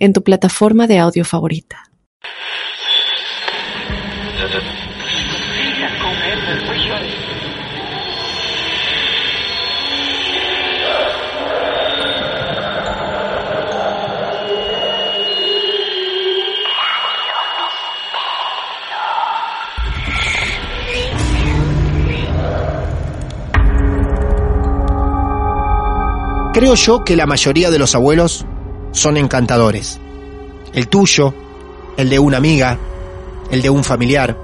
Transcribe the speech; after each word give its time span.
en 0.00 0.12
tu 0.12 0.24
plataforma 0.24 0.88
de 0.88 0.98
audio 0.98 1.24
favorita. 1.24 1.84
Creo 26.52 26.74
yo 26.74 27.04
que 27.04 27.16
la 27.16 27.26
mayoría 27.26 27.70
de 27.70 27.78
los 27.78 27.94
abuelos 27.94 28.44
son 28.92 29.16
encantadores. 29.16 29.98
El 30.72 30.88
tuyo, 30.88 31.34
el 31.96 32.08
de 32.10 32.18
una 32.18 32.36
amiga, 32.36 32.78
el 33.50 33.62
de 33.62 33.70
un 33.70 33.84
familiar, 33.84 34.36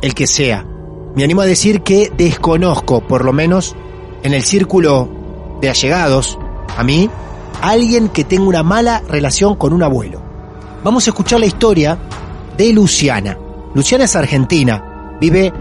el 0.00 0.14
que 0.14 0.26
sea. 0.26 0.64
Me 1.14 1.24
animo 1.24 1.40
a 1.40 1.46
decir 1.46 1.82
que 1.82 2.12
desconozco, 2.16 3.00
por 3.00 3.24
lo 3.24 3.32
menos 3.32 3.74
en 4.22 4.34
el 4.34 4.44
círculo 4.44 5.08
de 5.60 5.70
allegados, 5.70 6.38
a 6.76 6.82
mí, 6.84 7.08
alguien 7.62 8.08
que 8.08 8.24
tenga 8.24 8.44
una 8.44 8.62
mala 8.62 9.02
relación 9.08 9.56
con 9.56 9.72
un 9.72 9.82
abuelo. 9.82 10.20
Vamos 10.84 11.06
a 11.06 11.10
escuchar 11.10 11.40
la 11.40 11.46
historia 11.46 11.98
de 12.56 12.72
Luciana. 12.72 13.38
Luciana 13.74 14.04
es 14.04 14.16
argentina, 14.16 15.16
vive 15.20 15.52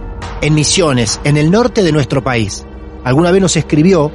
en 0.42 0.54
Misiones, 0.54 1.20
en 1.23 1.38
el 1.38 1.50
norte 1.50 1.84
de 1.84 1.92
nuestro 1.92 2.23
país. 2.23 2.66
Alguna 3.04 3.32
vez 3.32 3.42
nos 3.42 3.56
escribió 3.56 4.11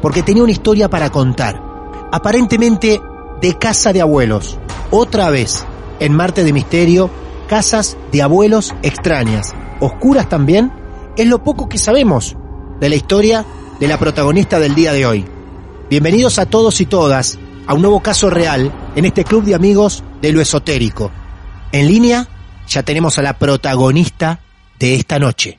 porque 0.00 0.22
tenía 0.22 0.42
una 0.42 0.52
historia 0.52 0.88
para 0.88 1.10
contar. 1.10 1.62
Aparentemente 2.10 3.00
de 3.40 3.56
casa 3.56 3.92
de 3.92 4.00
abuelos. 4.00 4.58
Otra 4.90 5.30
vez, 5.30 5.64
en 6.00 6.12
Marte 6.12 6.44
de 6.44 6.52
Misterio, 6.52 7.10
casas 7.48 7.96
de 8.12 8.22
abuelos 8.22 8.74
extrañas, 8.82 9.54
oscuras 9.80 10.28
también, 10.28 10.72
es 11.16 11.26
lo 11.26 11.42
poco 11.42 11.68
que 11.68 11.78
sabemos 11.78 12.36
de 12.80 12.88
la 12.88 12.96
historia 12.96 13.44
de 13.80 13.88
la 13.88 13.98
protagonista 13.98 14.58
del 14.58 14.74
día 14.74 14.92
de 14.92 15.06
hoy. 15.06 15.24
Bienvenidos 15.90 16.38
a 16.38 16.46
todos 16.46 16.80
y 16.80 16.86
todas 16.86 17.38
a 17.66 17.74
un 17.74 17.82
nuevo 17.82 18.00
caso 18.00 18.30
real 18.30 18.72
en 18.96 19.04
este 19.04 19.24
club 19.24 19.44
de 19.44 19.54
amigos 19.54 20.02
de 20.20 20.32
lo 20.32 20.40
esotérico. 20.40 21.10
En 21.72 21.86
línea 21.86 22.28
ya 22.66 22.82
tenemos 22.82 23.18
a 23.18 23.22
la 23.22 23.38
protagonista 23.38 24.40
de 24.78 24.94
esta 24.94 25.18
noche. 25.18 25.58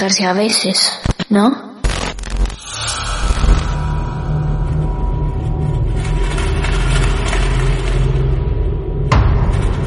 a 0.00 0.32
veces, 0.32 0.90
¿no? 1.28 1.72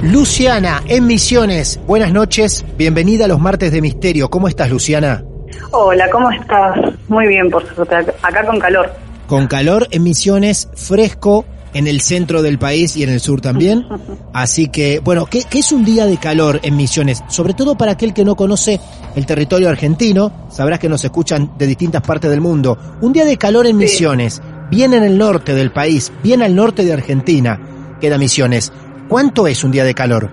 Luciana, 0.04 0.84
en 0.88 1.08
Misiones. 1.08 1.80
Buenas 1.88 2.14
noches, 2.14 2.64
bienvenida 2.78 3.26
a 3.26 3.28
los 3.28 3.40
martes 3.40 3.72
de 3.72 3.82
Misterio. 3.82 4.30
¿Cómo 4.30 4.48
estás, 4.48 4.70
Luciana? 4.70 5.24
Hola, 5.72 6.10
¿cómo 6.12 6.30
estás? 6.30 6.78
Muy 7.08 7.28
bien, 7.28 7.50
por 7.50 7.66
suerte. 7.74 7.96
Acá 8.22 8.46
con 8.46 8.60
calor. 8.60 8.94
Con 9.28 9.48
calor 9.48 9.88
en 9.92 10.04
Misiones, 10.04 10.70
fresco 10.76 11.46
en 11.76 11.88
el 11.88 12.00
centro 12.00 12.42
del 12.42 12.58
país 12.58 12.96
y 12.96 13.04
en 13.04 13.10
el 13.10 13.20
sur 13.20 13.42
también. 13.42 13.86
Así 14.34 14.70
que, 14.70 15.00
bueno, 15.00 15.26
¿qué, 15.26 15.44
es 15.52 15.72
un 15.74 15.84
día 15.84 16.06
de 16.06 16.18
calor 16.18 16.62
en 16.64 16.78
Misiones? 16.78 17.22
Sobre 17.28 17.54
todo 17.54 17.78
para 17.78 17.92
aquel 17.92 18.14
que 18.14 18.24
no 18.24 18.36
conoce 18.36 18.80
el 19.16 19.26
territorio 19.26 19.68
argentino, 19.68 20.32
sabrás 20.50 20.80
que 20.80 20.88
nos 20.88 21.04
escuchan 21.04 21.52
de 21.58 21.68
distintas 21.68 22.02
partes 22.02 22.32
del 22.32 22.40
mundo. 22.40 22.78
Un 23.02 23.12
día 23.12 23.26
de 23.26 23.36
calor 23.38 23.68
en 23.68 23.76
Misiones, 23.76 24.42
bien 24.72 24.94
en 24.94 25.04
el 25.04 25.18
norte 25.18 25.54
del 25.54 25.72
país, 25.72 26.14
bien 26.24 26.42
al 26.42 26.56
norte 26.56 26.86
de 26.86 26.94
Argentina, 26.94 27.60
queda 28.00 28.18
Misiones. 28.18 28.72
¿Cuánto 29.10 29.46
es 29.46 29.62
un 29.66 29.72
día 29.72 29.84
de 29.84 29.94
calor? 29.94 30.32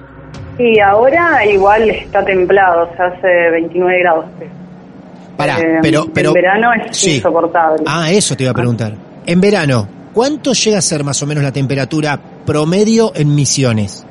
Y 0.61 0.79
ahora 0.79 1.45
igual 1.45 1.91
está 1.91 2.25
templado, 2.25 2.89
o 2.89 2.97
sea, 2.97 3.07
hace 3.07 3.51
29 3.51 3.99
grados. 3.99 4.27
Pará, 5.37 5.59
Eh, 5.59 5.79
pero, 5.83 6.07
pero... 6.15 6.29
En 6.29 6.35
verano 6.35 6.71
es 6.73 6.97
sí. 6.97 7.17
insoportable. 7.17 7.83
Ah, 7.85 8.13
eso 8.13 8.37
te 8.37 8.45
iba 8.45 8.53
a 8.53 8.55
preguntar. 8.55 8.95
En 9.27 9.41
verano, 9.41 9.89
¿cuánto 10.13 10.53
llega 10.53 10.79
a 10.79 10.83
ser 10.83 11.05
más 11.05 11.23
o 11.23 11.27
menos 11.27 11.43
la 11.45 11.53
temperatura 11.53 12.19
promedio 12.47 13.13
en 13.15 13.35
Misiones? 13.35 14.05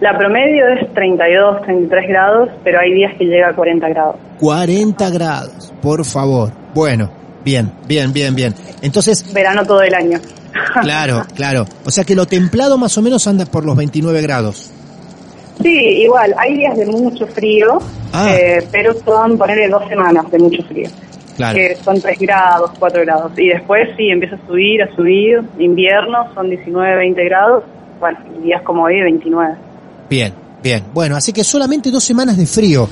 La 0.00 0.16
promedio 0.18 0.66
es 0.68 0.92
32, 0.94 1.62
33 1.62 2.08
grados, 2.08 2.48
pero 2.64 2.80
hay 2.80 2.92
días 2.92 3.12
que 3.18 3.24
llega 3.24 3.50
a 3.50 3.54
40 3.54 3.88
grados. 3.90 4.16
40 4.40 5.10
grados, 5.10 5.72
por 5.80 6.04
favor. 6.04 6.50
Bueno, 6.74 7.10
bien, 7.44 7.70
bien, 7.86 8.12
bien, 8.12 8.34
bien. 8.34 8.54
Entonces, 8.82 9.32
Verano 9.32 9.64
todo 9.64 9.82
el 9.82 9.94
año. 9.94 10.18
claro, 10.82 11.24
claro. 11.36 11.66
O 11.84 11.90
sea 11.90 12.02
que 12.04 12.16
lo 12.16 12.26
templado 12.26 12.76
más 12.78 12.98
o 12.98 13.02
menos 13.02 13.26
anda 13.28 13.46
por 13.46 13.64
los 13.64 13.76
29 13.76 14.20
grados. 14.22 14.70
Sí, 15.62 15.68
igual, 16.02 16.34
hay 16.36 16.56
días 16.56 16.76
de 16.76 16.86
mucho 16.86 17.26
frío, 17.28 17.78
Ah. 18.12 18.34
eh, 18.34 18.66
pero 18.72 18.94
son, 19.04 19.38
ponerle 19.38 19.68
dos 19.68 19.88
semanas 19.88 20.28
de 20.32 20.38
mucho 20.38 20.62
frío. 20.64 20.88
Claro. 21.36 21.56
Que 21.56 21.76
son 21.76 22.00
3 22.00 22.18
grados, 22.18 22.70
4 22.78 23.02
grados. 23.02 23.32
Y 23.38 23.48
después 23.48 23.88
sí, 23.96 24.08
empieza 24.08 24.36
a 24.36 24.46
subir, 24.46 24.82
a 24.82 24.94
subir. 24.94 25.40
Invierno 25.58 26.32
son 26.34 26.48
19, 26.50 26.96
20 26.96 27.24
grados. 27.24 27.64
Bueno, 28.00 28.18
días 28.42 28.62
como 28.62 28.84
hoy, 28.84 29.00
29. 29.00 29.54
Bien, 30.10 30.34
bien. 30.62 30.84
Bueno, 30.92 31.16
así 31.16 31.32
que 31.32 31.44
solamente 31.44 31.90
dos 31.90 32.04
semanas 32.04 32.36
de 32.36 32.46
frío 32.46 32.88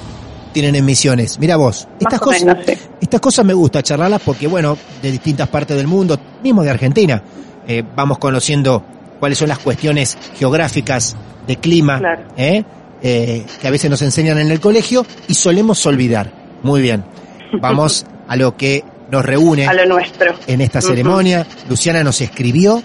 tienen 0.53 0.75
en 0.75 0.84
Misiones. 0.84 1.39
Mira 1.39 1.56
vos, 1.56 1.87
estas 1.99 2.21
cosas, 2.21 2.45
menos, 2.45 2.65
sí. 2.67 2.75
estas 3.00 3.21
cosas 3.21 3.45
me 3.45 3.55
gusta 3.55 3.83
charlarlas 3.83 4.23
porque, 4.25 4.47
bueno, 4.47 4.77
de 5.03 5.11
distintas 5.11 5.49
partes 5.49 5.77
del 5.77 5.87
mundo, 5.87 6.19
mismo 6.43 6.62
de 6.62 6.71
Argentina, 6.71 7.23
eh, 7.67 7.83
vamos 7.95 8.19
conociendo 8.19 8.83
cuáles 9.19 9.39
son 9.39 9.49
las 9.49 9.59
cuestiones 9.59 10.17
geográficas 10.39 11.17
de 11.47 11.56
clima, 11.56 11.99
Claro. 11.99 12.23
¿eh? 12.37 12.65
Eh, 13.03 13.47
que 13.61 13.67
a 13.67 13.70
veces 13.70 13.91
nos 13.91 14.03
enseñan 14.03 14.38
en 14.38 14.50
el 14.50 14.61
colegio 14.61 15.06
y 15.29 15.35
solemos 15.35 15.85
olvidar. 15.87 16.31
Muy 16.62 16.82
bien. 16.82 17.05
Vamos 17.61 18.05
a 18.31 18.37
lo 18.37 18.56
que 18.56 18.85
nos 19.11 19.25
reúne 19.25 19.67
A 19.67 19.75
lo 19.75 19.87
nuestro. 19.87 20.32
en 20.47 20.61
esta 20.61 20.81
ceremonia. 20.81 21.44
Luciana 21.69 22.05
nos 22.05 22.21
escribió, 22.21 22.81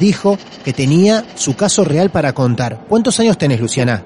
dijo 0.00 0.36
que 0.64 0.72
tenía 0.72 1.22
su 1.36 1.54
caso 1.56 1.84
real 1.84 2.10
para 2.10 2.32
contar. 2.32 2.76
¿Cuántos 2.88 3.18
años 3.20 3.38
tenés, 3.38 3.60
Luciana? 3.60 4.02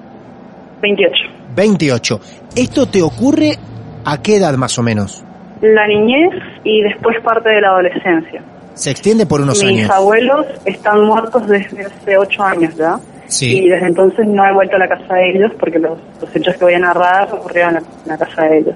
28. 0.81 1.13
28. 1.55 2.19
¿Esto 2.55 2.85
te 2.87 3.01
ocurre 3.01 3.57
a 4.05 4.21
qué 4.21 4.37
edad 4.37 4.53
más 4.57 4.77
o 4.77 4.83
menos? 4.83 5.23
La 5.61 5.87
niñez 5.87 6.31
y 6.63 6.81
después 6.83 7.17
parte 7.23 7.49
de 7.49 7.61
la 7.61 7.69
adolescencia. 7.69 8.43
Se 8.75 8.91
extiende 8.91 9.25
por 9.25 9.41
unos 9.41 9.63
Mis 9.63 9.69
años. 9.71 9.89
abuelos 9.89 10.45
están 10.65 11.01
muertos 11.03 11.47
desde 11.47 11.85
hace 11.85 12.17
8 12.17 12.43
años 12.43 12.75
ya. 12.75 12.99
Sí. 13.27 13.57
Y 13.63 13.69
desde 13.69 13.87
entonces 13.87 14.27
no 14.27 14.45
he 14.45 14.53
vuelto 14.53 14.75
a 14.75 14.79
la 14.79 14.87
casa 14.87 15.15
de 15.15 15.31
ellos 15.31 15.51
porque 15.59 15.79
los, 15.79 15.97
los 16.21 16.35
hechos 16.35 16.55
que 16.57 16.65
voy 16.65 16.73
a 16.75 16.79
narrar 16.79 17.33
ocurrieron 17.33 17.77
en 17.77 17.83
la, 17.83 17.89
en 18.03 18.07
la 18.09 18.17
casa 18.17 18.43
de 18.43 18.57
ellos. 18.59 18.75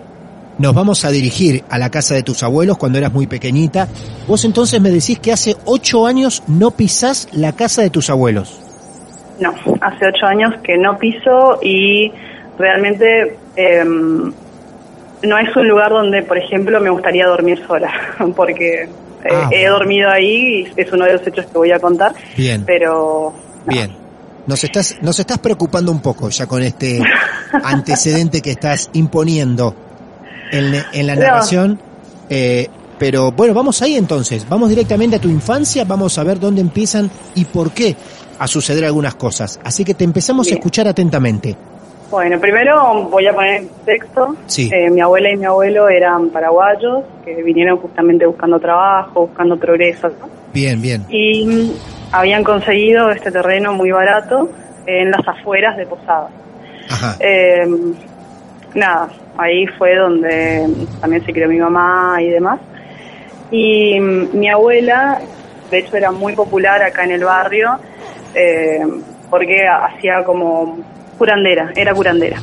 Nos 0.60 0.76
vamos 0.76 1.06
a 1.06 1.10
dirigir 1.10 1.64
a 1.70 1.78
la 1.78 1.90
casa 1.90 2.16
de 2.16 2.24
tus 2.24 2.44
abuelos 2.44 2.78
cuando 2.78 2.98
eras 2.98 3.14
muy 3.14 3.28
pequeñita. 3.28 3.88
Vos 4.28 4.44
entonces 4.44 4.82
me 4.82 4.92
decís 4.92 5.18
que 5.20 5.32
hace 5.32 5.56
ocho 5.64 6.06
años 6.06 6.44
no 6.48 6.72
pisás 6.72 7.30
la 7.32 7.54
casa 7.54 7.82
de 7.82 7.90
tus 7.90 8.10
abuelos. 8.10 8.60
No, 9.40 9.54
hace 9.80 10.06
ocho 10.06 10.26
años 10.26 10.54
que 10.62 10.78
no 10.78 10.98
piso 10.98 11.60
y 11.64 12.12
realmente 12.58 13.38
em, 13.56 14.34
no 15.24 15.38
es 15.38 15.56
un 15.56 15.68
lugar 15.68 15.92
donde, 15.92 16.24
por 16.24 16.38
ejemplo, 16.38 16.82
me 16.82 16.90
gustaría 16.90 17.26
dormir 17.26 17.64
sola, 17.66 17.90
porque 18.36 18.84
eh, 18.84 18.90
Ah, 19.32 19.48
he 19.52 19.62
bueno. 19.62 19.78
dormido 19.80 20.10
ahí 20.10 20.68
y 20.76 20.82
es 20.82 20.92
uno 20.92 21.06
de 21.06 21.14
los 21.14 21.26
hechos 21.26 21.46
que 21.46 21.58
voy 21.58 21.72
a 21.72 21.80
contar. 21.80 22.14
Bien. 22.36 22.64
Pero 22.66 23.34
no. 23.66 23.72
Bien. 23.72 23.96
Nos 24.46 24.64
estás, 24.64 24.98
nos 25.02 25.18
estás 25.20 25.38
preocupando 25.38 25.90
un 25.92 26.02
poco 26.02 26.28
ya 26.30 26.48
con 26.48 26.62
este 26.64 27.02
antecedente 27.64 28.42
que 28.42 28.52
estás 28.52 28.90
imponiendo 28.94 29.74
en, 30.52 30.84
en 30.94 31.08
la 31.08 31.16
narración. 31.16 31.80
Eh, 32.30 32.68
pero 32.98 33.32
bueno, 33.32 33.54
vamos 33.54 33.82
ahí 33.82 33.96
entonces. 33.96 34.48
Vamos 34.48 34.70
directamente 34.70 35.16
a 35.16 35.20
tu 35.20 35.30
infancia, 35.30 35.86
vamos 35.86 36.18
a 36.18 36.24
ver 36.24 36.40
dónde 36.40 36.62
empiezan 36.62 37.10
y 37.34 37.46
por 37.46 37.72
qué 37.72 37.96
a 38.38 38.48
suceder 38.48 38.86
algunas 38.86 39.16
cosas. 39.16 39.60
Así 39.64 39.86
que 39.86 39.94
te 39.94 40.04
empezamos 40.04 40.50
a 40.52 40.54
escuchar 40.54 40.88
atentamente. 40.88 41.56
Bueno, 42.12 42.40
primero 42.40 43.08
voy 43.10 43.28
a 43.28 43.34
poner 43.34 43.66
texto. 43.86 44.36
Sí. 44.48 44.70
Eh, 44.74 44.90
mi 44.90 45.00
abuela 45.00 45.32
y 45.32 45.38
mi 45.38 45.46
abuelo 45.46 45.88
eran 45.90 46.30
paraguayos 46.30 47.04
que 47.24 47.42
vinieron 47.44 47.78
justamente 47.78 48.26
buscando 48.26 48.60
trabajo, 48.60 49.28
buscando 49.28 49.58
progreso. 49.58 50.10
¿no? 50.10 50.30
Bien, 50.52 50.82
bien. 50.82 51.06
Y 51.10 51.46
mm, 51.46 51.72
habían 52.12 52.44
conseguido 52.44 53.12
este 53.12 53.32
terreno 53.32 53.74
muy 53.74 53.92
barato 53.92 54.50
en 54.88 55.12
las 55.12 55.28
afueras 55.28 55.78
de 55.78 55.86
Posada. 55.86 56.30
Ajá. 56.90 57.16
Eh, 57.20 57.68
nada, 58.74 59.10
ahí 59.40 59.66
fue 59.78 59.96
donde 59.96 60.68
también 61.00 61.26
se 61.26 61.32
crió 61.32 61.48
mi 61.48 61.58
mamá 61.58 62.18
y 62.22 62.30
demás. 62.30 62.60
Y 63.52 64.00
mm, 64.00 64.38
mi 64.38 64.50
abuela, 64.50 65.20
de 65.72 65.80
hecho, 65.80 65.96
era 65.98 66.12
muy 66.12 66.34
popular 66.34 66.82
acá 66.84 67.04
en 67.04 67.12
el 67.12 67.24
barrio 67.24 67.80
eh, 68.36 68.80
porque 69.30 69.66
hacía 69.68 70.24
como 70.24 70.78
curandera, 71.18 71.72
era 71.76 71.94
curandera. 71.94 72.38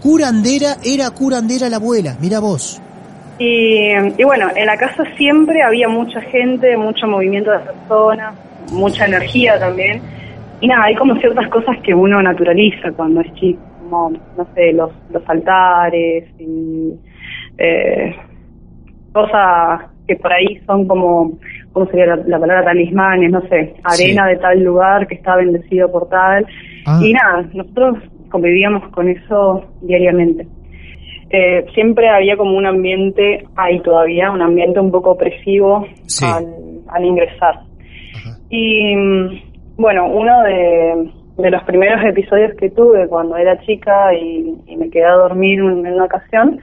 Curandera, 0.00 0.76
era 0.84 1.10
curandera 1.10 1.68
la 1.68 1.76
abuela, 1.76 2.16
mira 2.20 2.40
vos. 2.40 2.80
Y, 3.38 3.90
y 4.18 4.24
bueno, 4.24 4.48
en 4.54 4.66
la 4.66 4.76
casa 4.76 5.04
siempre 5.16 5.62
había 5.62 5.88
mucha 5.88 6.20
gente, 6.20 6.76
mucho 6.76 7.06
movimiento 7.06 7.50
de 7.50 7.58
personas, 7.60 8.34
mucha 8.70 9.06
energía 9.06 9.58
también. 9.58 10.02
Y 10.60 10.66
nada, 10.66 10.84
hay 10.84 10.94
como 10.94 11.16
ciertas 11.16 11.48
cosas 11.48 11.76
que 11.82 11.94
uno 11.94 12.22
naturaliza 12.22 12.92
cuando 12.92 13.20
es 13.20 13.34
chico, 13.34 13.60
como, 13.92 14.10
no 14.10 14.46
sé, 14.54 14.72
los, 14.72 14.90
los 15.10 15.22
altares 15.28 16.24
y 16.38 16.94
eh, 17.58 18.14
cosas 19.12 19.82
que 20.06 20.16
por 20.16 20.32
ahí 20.32 20.58
son 20.66 20.88
como, 20.88 21.38
¿cómo 21.72 21.86
sería 21.86 22.06
la, 22.06 22.16
la 22.26 22.40
palabra? 22.40 22.64
Talismanes, 22.64 23.30
no 23.30 23.42
sé, 23.42 23.74
arena 23.84 24.26
de 24.26 24.36
tal 24.36 24.62
lugar 24.64 25.06
que 25.06 25.16
está 25.16 25.36
bendecido 25.36 25.92
por 25.92 26.08
tal. 26.08 26.46
Ah. 26.86 27.00
Y 27.02 27.12
nada, 27.12 27.44
nosotros 27.52 27.98
convivíamos 28.30 28.88
con 28.92 29.08
eso 29.08 29.64
diariamente. 29.82 30.46
Eh, 31.30 31.66
siempre 31.74 32.08
había 32.08 32.36
como 32.36 32.56
un 32.56 32.66
ambiente, 32.66 33.44
hay 33.56 33.80
todavía, 33.80 34.30
un 34.30 34.42
ambiente 34.42 34.80
un 34.80 34.90
poco 34.90 35.12
opresivo 35.12 35.86
Sí. 36.06 36.24
al, 36.26 36.46
al 36.88 37.04
ingresar. 37.04 37.60
Ajá. 38.14 38.38
Y 38.50 38.96
mm, 38.96 39.40
bueno, 39.76 40.08
uno 40.08 40.42
de, 40.42 41.10
de 41.36 41.50
los 41.50 41.62
primeros 41.64 42.04
episodios 42.04 42.54
que 42.56 42.70
tuve 42.70 43.08
cuando 43.08 43.36
era 43.36 43.58
chica 43.60 44.14
y, 44.14 44.56
me 44.76 44.90
quedé 44.90 45.04
a 45.04 45.14
dormir 45.14 45.60
en 45.60 45.86
una 45.86 46.04
ocasión, 46.04 46.60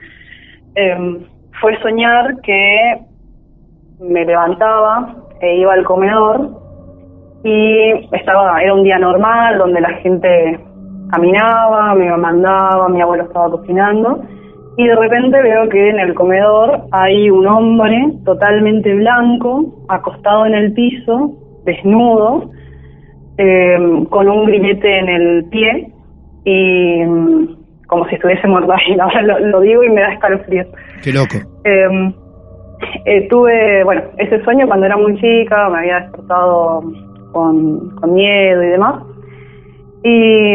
em, 0.75 1.19
fue 1.60 1.80
soñar 1.81 2.39
que 2.42 3.00
me 4.00 4.25
levantaba 4.25 5.16
e 5.42 5.57
iba 5.57 5.74
al 5.74 5.83
comedor 5.83 6.50
y 7.44 7.92
estaba 8.12 8.62
era 8.62 8.74
un 8.74 8.83
día 8.83 9.00
normal 9.00 9.57
donde 9.57 9.81
la 9.81 9.94
gente 9.95 10.60
caminaba, 11.12 11.95
mi 11.95 12.07
mamá 12.07 12.30
andaba, 12.30 12.89
mi 12.89 13.01
abuelo 13.01 13.24
estaba 13.24 13.50
cocinando 13.50 14.21
y 14.77 14.88
de 14.88 14.95
repente 14.95 15.42
veo 15.42 15.68
que 15.69 15.89
en 15.89 16.00
el 16.00 16.13
comedor 16.13 16.83
hay 16.92 17.30
un 17.30 17.48
hombre 17.48 18.13
totalmente 18.24 18.94
blanco 18.94 19.66
acostado 19.89 20.45
en 20.45 20.54
el 20.54 20.74
piso, 20.74 21.33
desnudo, 21.66 22.51
eh, 23.39 23.77
con 24.09 24.27
un 24.30 24.45
grillete 24.45 25.00
en 25.00 25.09
el 25.09 25.45
pie 25.45 25.91
y 26.45 27.03
mm, 27.06 27.56
como 27.88 28.06
si 28.09 28.15
estuviese 28.15 28.47
muerto 28.47 28.71
ahí. 28.74 29.00
Ahora 29.00 29.21
lo, 29.24 29.39
lo 29.39 29.62
digo 29.62 29.83
y 29.83 29.89
me 29.89 30.01
da 30.01 30.13
escalofríos. 30.13 30.68
Qué 31.01 31.12
loco. 31.12 31.38
Eh, 31.63 32.13
eh, 33.06 33.27
tuve, 33.30 33.83
bueno, 33.83 34.03
ese 34.18 34.44
sueño 34.44 34.68
cuando 34.68 34.86
era 34.86 34.97
muy 34.97 35.15
chica, 35.19 35.69
me 35.69 35.80
había 35.80 36.00
despertado 36.01 36.81
con, 37.33 37.95
con 37.95 38.13
miedo 38.13 38.62
y 38.63 38.68
demás. 38.68 39.03
Y, 40.03 40.53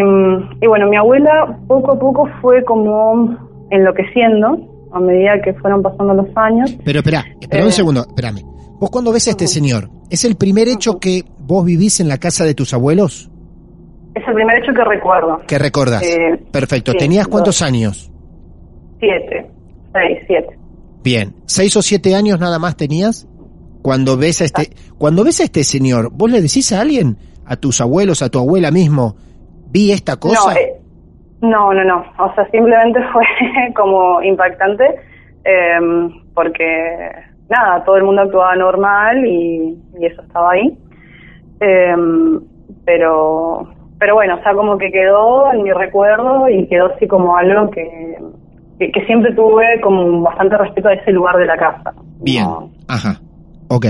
y 0.62 0.66
bueno, 0.66 0.88
mi 0.88 0.96
abuela 0.96 1.58
poco 1.68 1.92
a 1.92 1.98
poco 1.98 2.28
fue 2.40 2.62
como 2.64 3.36
enloqueciendo 3.70 4.56
a 4.92 5.00
medida 5.00 5.40
que 5.42 5.52
fueron 5.54 5.82
pasando 5.82 6.14
los 6.14 6.26
años. 6.36 6.78
Pero 6.84 7.00
espera, 7.00 7.24
espera 7.40 7.62
Eh. 7.62 7.66
un 7.66 7.72
segundo, 7.72 8.00
espérame. 8.08 8.40
Vos 8.80 8.90
cuando 8.90 9.12
ves 9.12 9.28
a 9.28 9.30
este 9.32 9.46
señor, 9.46 9.84
¿es 10.14 10.24
el 10.24 10.36
primer 10.36 10.68
hecho 10.68 10.98
que 10.98 11.24
vos 11.38 11.64
vivís 11.64 12.00
en 12.00 12.08
la 12.08 12.18
casa 12.18 12.44
de 12.44 12.54
tus 12.54 12.72
abuelos? 12.72 13.30
Es 14.14 14.26
el 14.26 14.34
primer 14.34 14.62
hecho 14.62 14.72
que 14.72 14.84
recuerdo. 14.84 15.40
¿Qué 15.46 15.58
recordás? 15.58 16.02
Eh, 16.02 16.40
Perfecto. 16.50 16.92
¿Tenías 16.94 17.26
cuántos 17.26 17.58
dos. 17.58 17.68
años? 17.68 18.10
Siete, 19.00 19.50
seis, 19.92 20.18
siete. 20.26 20.58
Bien. 21.02 21.34
¿Seis 21.46 21.76
o 21.76 21.82
siete 21.82 22.14
años 22.14 22.38
nada 22.40 22.58
más 22.58 22.76
tenías? 22.76 23.28
Cuando 23.82 24.16
ves 24.16 24.40
a 24.40 24.44
este, 24.44 24.70
cuando 24.96 25.24
ves 25.24 25.40
a 25.40 25.44
este 25.44 25.64
señor, 25.64 26.10
¿vos 26.12 26.30
le 26.30 26.40
decís 26.40 26.72
a 26.72 26.80
alguien, 26.80 27.18
a 27.44 27.56
tus 27.56 27.80
abuelos, 27.80 28.22
a 28.22 28.30
tu 28.30 28.38
abuela 28.38 28.70
mismo, 28.70 29.16
vi 29.66 29.92
esta 29.92 30.16
cosa? 30.16 30.54
No, 30.54 30.58
eh, 30.58 30.74
no, 31.42 31.74
no, 31.74 31.84
no. 31.84 32.04
O 32.18 32.34
sea, 32.34 32.48
simplemente 32.50 33.00
fue 33.12 33.24
como 33.76 34.22
impactante 34.22 34.84
eh, 35.44 35.78
porque, 36.34 37.10
nada, 37.48 37.84
todo 37.84 37.96
el 37.96 38.04
mundo 38.04 38.22
actuaba 38.22 38.54
normal 38.56 39.24
y, 39.26 39.78
y 39.98 40.06
eso 40.06 40.22
estaba 40.22 40.52
ahí. 40.52 40.78
Eh, 41.60 41.94
pero, 42.84 43.68
pero 43.98 44.14
bueno, 44.14 44.36
o 44.36 44.42
sea, 44.42 44.54
como 44.54 44.76
que 44.78 44.90
quedó 44.90 45.52
en 45.52 45.62
mi 45.62 45.72
recuerdo 45.72 46.48
y 46.48 46.66
quedó 46.68 46.86
así 46.94 47.06
como 47.06 47.36
algo 47.36 47.70
que, 47.70 48.18
que, 48.78 48.90
que 48.90 49.06
siempre 49.06 49.34
tuve 49.34 49.80
como 49.82 50.22
bastante 50.22 50.56
respeto 50.58 50.88
a 50.88 50.94
ese 50.94 51.12
lugar 51.12 51.36
de 51.36 51.46
la 51.46 51.56
casa. 51.56 51.94
Bien. 52.20 52.44
No, 52.44 52.70
Ajá. 52.88 53.20
Ok. 53.68 53.86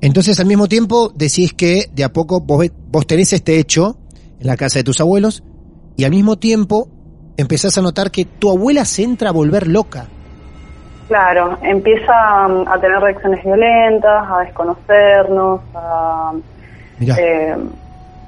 Entonces 0.00 0.38
al 0.40 0.46
mismo 0.46 0.66
tiempo 0.66 1.10
decís 1.14 1.52
que 1.54 1.84
de 1.92 2.04
a 2.04 2.12
poco 2.12 2.40
vos, 2.40 2.66
vos 2.90 3.06
tenés 3.06 3.32
este 3.32 3.58
hecho 3.58 3.96
en 4.40 4.46
la 4.46 4.56
casa 4.56 4.78
de 4.78 4.84
tus 4.84 5.00
abuelos 5.00 5.42
y 5.96 6.04
al 6.04 6.10
mismo 6.10 6.36
tiempo 6.36 6.88
empezás 7.36 7.78
a 7.78 7.82
notar 7.82 8.10
que 8.10 8.24
tu 8.24 8.50
abuela 8.50 8.84
se 8.84 9.02
entra 9.02 9.30
a 9.30 9.32
volver 9.32 9.66
loca. 9.68 10.08
Claro, 11.08 11.56
empieza 11.62 12.48
mm, 12.48 12.68
a 12.68 12.80
tener 12.80 12.98
reacciones 12.98 13.44
violentas, 13.44 14.24
a 14.30 14.40
desconocernos, 14.40 15.60
a... 15.74 16.32
Mirá. 16.98 17.16
Eh, 17.18 17.56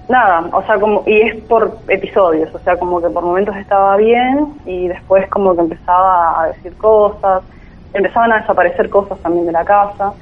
nada, 0.09 0.49
o 0.53 0.63
sea, 0.65 0.79
como, 0.79 1.03
y 1.07 1.21
es 1.23 1.37
por 1.45 1.79
episodios, 1.89 2.55
o 2.55 2.59
sea, 2.61 2.77
como 2.77 3.01
que 3.01 3.09
por 3.11 3.25
momentos 3.25 3.57
estaba 3.57 3.97
bien 3.97 4.55
y 4.67 4.89
después 4.89 5.29
como 5.29 5.55
que 5.55 5.63
empezaba 5.63 6.43
a 6.43 6.47
decir 6.49 6.73
cosas, 6.77 7.43
empezaban 7.93 8.33
a 8.33 8.41
desaparecer 8.41 8.89
cosas 8.91 9.19
también 9.21 9.47
de 9.47 9.53
la 9.53 9.65
casa 9.65 10.13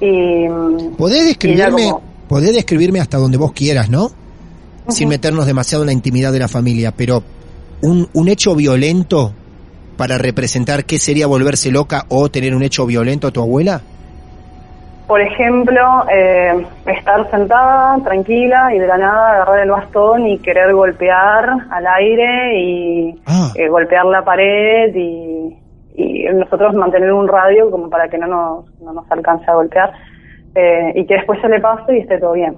y... 0.00 0.46
mm, 0.48 0.96
¿Podés 0.96 1.24
describirme, 1.24 1.90
como- 1.90 2.02
podés 2.28 2.52
describirme 2.54 3.00
hasta 3.00 3.16
donde 3.16 3.38
vos 3.38 3.52
quieras, 3.52 3.88
¿no? 3.88 4.08
Sin 4.88 5.08
meternos 5.08 5.46
demasiado 5.46 5.84
en 5.84 5.86
la 5.86 5.92
intimidad 5.94 6.30
de 6.32 6.40
la 6.40 6.48
familia, 6.48 6.92
pero 6.94 7.22
un, 7.80 8.06
un 8.12 8.28
hecho 8.28 8.54
violento 8.54 9.32
para 9.94 10.18
representar 10.18 10.84
qué 10.84 10.98
sería 10.98 11.26
volverse 11.26 11.70
loca 11.70 12.04
o 12.08 12.28
tener 12.28 12.54
un 12.54 12.62
hecho 12.62 12.86
violento 12.86 13.28
a 13.28 13.30
tu 13.30 13.40
abuela? 13.40 13.80
Por 15.06 15.20
ejemplo, 15.20 15.80
eh, 16.10 16.66
estar 16.86 17.30
sentada, 17.30 17.98
tranquila, 18.02 18.74
y 18.74 18.78
de 18.78 18.86
la 18.86 18.96
nada 18.96 19.34
agarrar 19.34 19.60
el 19.62 19.70
bastón 19.70 20.26
y 20.26 20.38
querer 20.38 20.72
golpear 20.72 21.44
al 21.70 21.86
aire 21.86 22.58
y 22.58 23.20
Ah. 23.26 23.50
eh, 23.54 23.68
golpear 23.68 24.06
la 24.06 24.24
pared 24.24 24.94
y, 24.94 25.56
y 25.94 26.24
nosotros 26.34 26.72
mantener 26.74 27.12
un 27.12 27.28
radio 27.28 27.70
como 27.70 27.90
para 27.90 28.08
que 28.08 28.16
no 28.16 28.26
nos, 28.26 28.80
no 28.80 28.94
nos 28.94 29.10
alcance 29.10 29.44
a 29.50 29.54
golpear 29.54 29.92
eh, 30.54 30.92
y 30.94 31.06
que 31.06 31.14
después 31.16 31.38
se 31.42 31.48
le 31.48 31.60
pase 31.60 31.96
y 31.96 32.00
esté 32.00 32.18
todo 32.18 32.32
bien. 32.32 32.56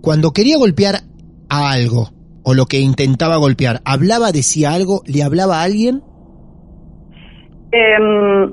Cuando 0.00 0.32
quería 0.32 0.56
golpear 0.58 0.96
a 1.48 1.70
algo, 1.70 2.08
o 2.42 2.54
lo 2.54 2.66
que 2.66 2.80
intentaba 2.80 3.36
golpear, 3.36 3.80
¿hablaba, 3.84 4.32
decía 4.32 4.72
algo, 4.72 5.02
le 5.06 5.22
hablaba 5.22 5.60
a 5.60 5.62
alguien? 5.62 6.02
Eh, 7.72 8.50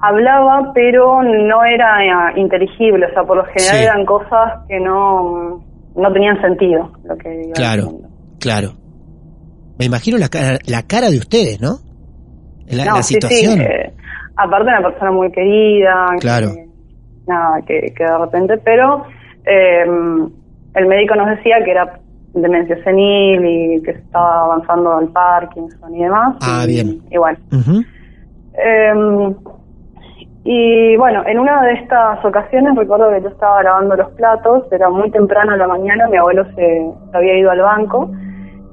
hablaba, 0.00 0.72
pero 0.74 1.22
no 1.22 1.64
era 1.64 2.04
eh, 2.04 2.40
inteligible, 2.40 3.06
o 3.06 3.12
sea, 3.12 3.24
por 3.24 3.38
lo 3.38 3.44
general 3.44 3.76
Sí. 3.78 3.82
eran 3.84 4.04
cosas 4.06 4.64
que 4.68 4.78
no, 4.80 5.62
no 5.96 6.12
tenían 6.12 6.40
sentido. 6.40 6.90
Lo 7.04 7.16
que 7.16 7.42
iba 7.44 7.52
Claro, 7.54 7.88
claro. 8.40 8.68
Me 9.78 9.86
imagino 9.86 10.18
la 10.18 10.28
cara, 10.28 10.58
la 10.66 10.82
cara 10.82 11.10
de 11.10 11.18
ustedes, 11.18 11.60
¿no? 11.60 11.78
La, 12.68 12.84
No, 12.84 12.96
la 12.96 13.02
sí, 13.02 13.14
situación. 13.14 13.54
sí, 13.54 13.62
eh, 13.62 13.92
aparte 14.36 14.68
una 14.68 14.82
persona 14.82 15.10
muy 15.12 15.30
querida. 15.32 16.06
Claro. 16.20 16.48
Que, 16.54 16.68
nada, 17.26 17.60
que, 17.66 17.92
que 17.96 18.04
de 18.04 18.18
repente, 18.18 18.58
pero 18.58 19.04
eh, 19.46 19.84
el 20.74 20.86
médico 20.86 21.14
nos 21.14 21.28
decía 21.30 21.56
que 21.64 21.70
era 21.70 21.98
demencia 22.34 22.76
senil 22.84 23.44
y 23.44 23.82
que 23.82 23.92
estaba 23.92 24.44
avanzando 24.44 24.96
al 24.96 25.08
Parkinson 25.08 25.94
y 25.94 26.02
demás. 26.04 26.36
Ah, 26.42 26.64
y, 26.64 26.68
bien. 26.68 27.00
Y 27.10 27.16
bueno. 27.16 27.38
Eh, 28.64 29.34
y 30.44 30.96
bueno, 30.96 31.22
en 31.26 31.38
una 31.38 31.62
de 31.62 31.74
estas 31.74 32.24
ocasiones 32.24 32.74
recuerdo 32.74 33.10
que 33.10 33.20
yo 33.20 33.28
estaba 33.28 33.62
lavando 33.62 33.96
los 33.96 34.10
platos, 34.12 34.64
era 34.72 34.88
muy 34.88 35.10
temprano 35.10 35.52
en 35.52 35.58
la 35.58 35.68
mañana, 35.68 36.08
mi 36.08 36.16
abuelo 36.16 36.44
se, 36.54 36.90
había 37.12 37.38
ido 37.38 37.50
al 37.50 37.60
banco 37.60 38.10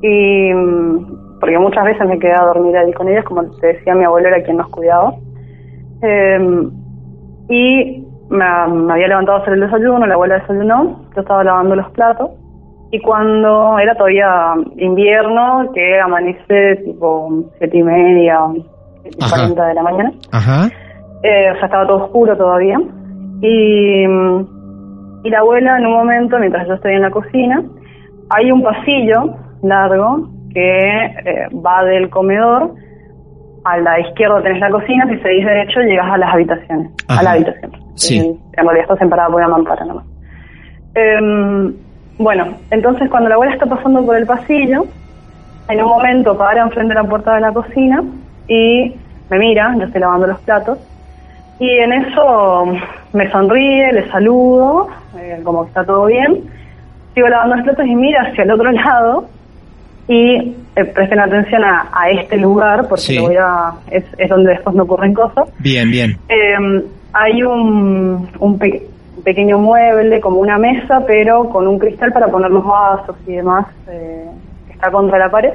y 0.01 0.53
mm, 0.53 1.39
porque 1.39 1.59
muchas 1.59 1.83
veces 1.83 2.07
me 2.07 2.17
quedaba 2.17 2.43
a 2.43 2.53
dormir 2.53 2.77
ahí 2.77 2.93
con 2.93 3.09
ellos, 3.09 3.25
como 3.25 3.43
te 3.59 3.67
decía, 3.67 3.93
mi 3.93 4.05
abuelo 4.05 4.29
era 4.29 4.41
quien 4.43 4.57
nos 4.57 4.69
cuidaba. 4.69 5.15
Eh, 6.01 6.69
y 7.49 8.07
me, 8.29 8.67
me 8.67 8.93
había 8.93 9.07
levantado 9.09 9.39
a 9.39 9.41
hacer 9.41 9.53
el 9.53 9.61
desayuno, 9.61 10.05
la 10.05 10.13
abuela 10.13 10.39
desayunó, 10.39 11.05
yo 11.13 11.21
estaba 11.21 11.43
lavando 11.43 11.75
los 11.75 11.89
platos 11.91 12.31
y 12.91 12.99
cuando 13.01 13.77
era 13.79 13.95
todavía 13.95 14.53
invierno, 14.77 15.71
que 15.73 15.99
amanece 15.99 16.77
tipo 16.85 17.43
siete 17.57 17.77
y 17.77 17.83
media, 17.83 18.39
siete 19.11 19.17
y 19.19 19.23
Ajá. 19.23 19.35
cuarenta 19.35 19.65
de 19.67 19.73
la 19.73 19.83
mañana, 19.83 20.11
Ajá. 20.31 20.67
eh, 21.23 21.51
o 21.51 21.55
sea, 21.55 21.65
estaba 21.65 21.87
todo 21.87 22.05
oscuro 22.05 22.35
todavía. 22.37 22.77
Y, 23.41 24.03
y 25.23 25.29
la 25.29 25.39
abuela, 25.39 25.77
en 25.77 25.85
un 25.87 25.93
momento, 25.93 26.37
mientras 26.39 26.67
yo 26.67 26.73
estoy 26.75 26.93
en 26.95 27.01
la 27.01 27.11
cocina, 27.11 27.63
hay 28.29 28.51
un 28.51 28.61
pasillo 28.63 29.35
largo 29.63 30.29
que 30.53 30.79
eh, 31.05 31.47
va 31.65 31.83
del 31.83 32.09
comedor. 32.09 32.71
A 33.65 33.77
la 33.79 33.99
izquierda 33.99 34.41
tenés 34.43 34.59
la 34.59 34.69
cocina, 34.69 35.07
si 35.09 35.17
seguís 35.19 35.43
derecho 35.45 35.79
llegas 35.81 36.05
a 36.11 36.17
las 36.19 36.31
habitaciones. 36.33 36.91
Ajá. 37.07 37.19
A 37.19 37.23
la 37.23 37.31
habitación. 37.31 37.71
Sí. 37.95 38.19
Eh, 38.19 38.35
En 38.57 38.63
realidad 38.65 38.83
está 38.91 38.97
separada 39.03 39.27
por 39.29 39.37
una 39.41 39.47
mampara 39.49 39.85
nomás. 39.85 40.05
Em, 40.93 41.73
bueno, 42.19 42.45
entonces 42.71 43.09
cuando 43.09 43.27
la 43.29 43.35
abuela 43.35 43.53
está 43.53 43.65
pasando 43.65 44.05
por 44.05 44.15
el 44.15 44.25
pasillo, 44.27 44.85
en 45.67 45.81
un 45.81 45.89
momento 45.89 46.37
para 46.37 46.61
enfrente 46.61 46.93
de 46.93 47.01
la 47.01 47.09
puerta 47.09 47.33
de 47.35 47.41
la 47.41 47.51
cocina 47.51 48.03
y 48.47 49.01
me 49.29 49.39
mira, 49.39 49.75
yo 49.77 49.85
estoy 49.85 50.01
lavando 50.01 50.27
los 50.27 50.39
platos, 50.41 50.79
y 51.57 51.69
en 51.69 51.93
eso 51.93 52.65
me 53.13 53.31
sonríe, 53.31 53.91
le 53.93 54.09
saludo, 54.11 54.87
eh, 55.17 55.39
como 55.43 55.63
que 55.63 55.69
está 55.69 55.85
todo 55.85 56.05
bien, 56.05 56.49
sigo 57.13 57.27
lavando 57.29 57.55
los 57.55 57.63
platos 57.65 57.85
y 57.85 57.95
mira 57.95 58.23
hacia 58.23 58.43
el 58.43 58.51
otro 58.51 58.71
lado 58.71 59.29
y 60.07 60.67
eh, 60.75 60.85
presten 60.93 61.19
atención 61.19 61.63
a, 61.63 61.89
a 61.93 62.09
este 62.11 62.37
lugar 62.37 62.87
porque 62.87 63.01
Sí. 63.01 63.15
lo 63.15 63.23
voy 63.23 63.37
a, 63.37 63.71
es, 63.89 64.03
es 64.17 64.29
donde 64.29 64.51
después 64.51 64.75
me 64.75 64.81
ocurren 64.83 65.13
cosas. 65.13 65.45
Bien, 65.59 65.89
bien. 65.89 66.11
Eh, 66.27 66.83
hay 67.13 67.41
un, 67.41 68.29
un 68.39 68.59
pe- 68.59 68.87
pequeño 69.23 69.57
mueble, 69.57 70.19
como 70.19 70.39
una 70.41 70.57
mesa, 70.57 71.03
pero 71.07 71.49
con 71.49 71.67
un 71.67 71.79
cristal 71.79 72.11
para 72.11 72.27
poner 72.27 72.51
los 72.51 72.65
vasos 72.65 73.15
y 73.25 73.33
demás, 73.35 73.65
eh, 73.87 74.25
que 74.67 74.73
está 74.73 74.91
contra 74.91 75.17
la 75.17 75.31
pared. 75.31 75.53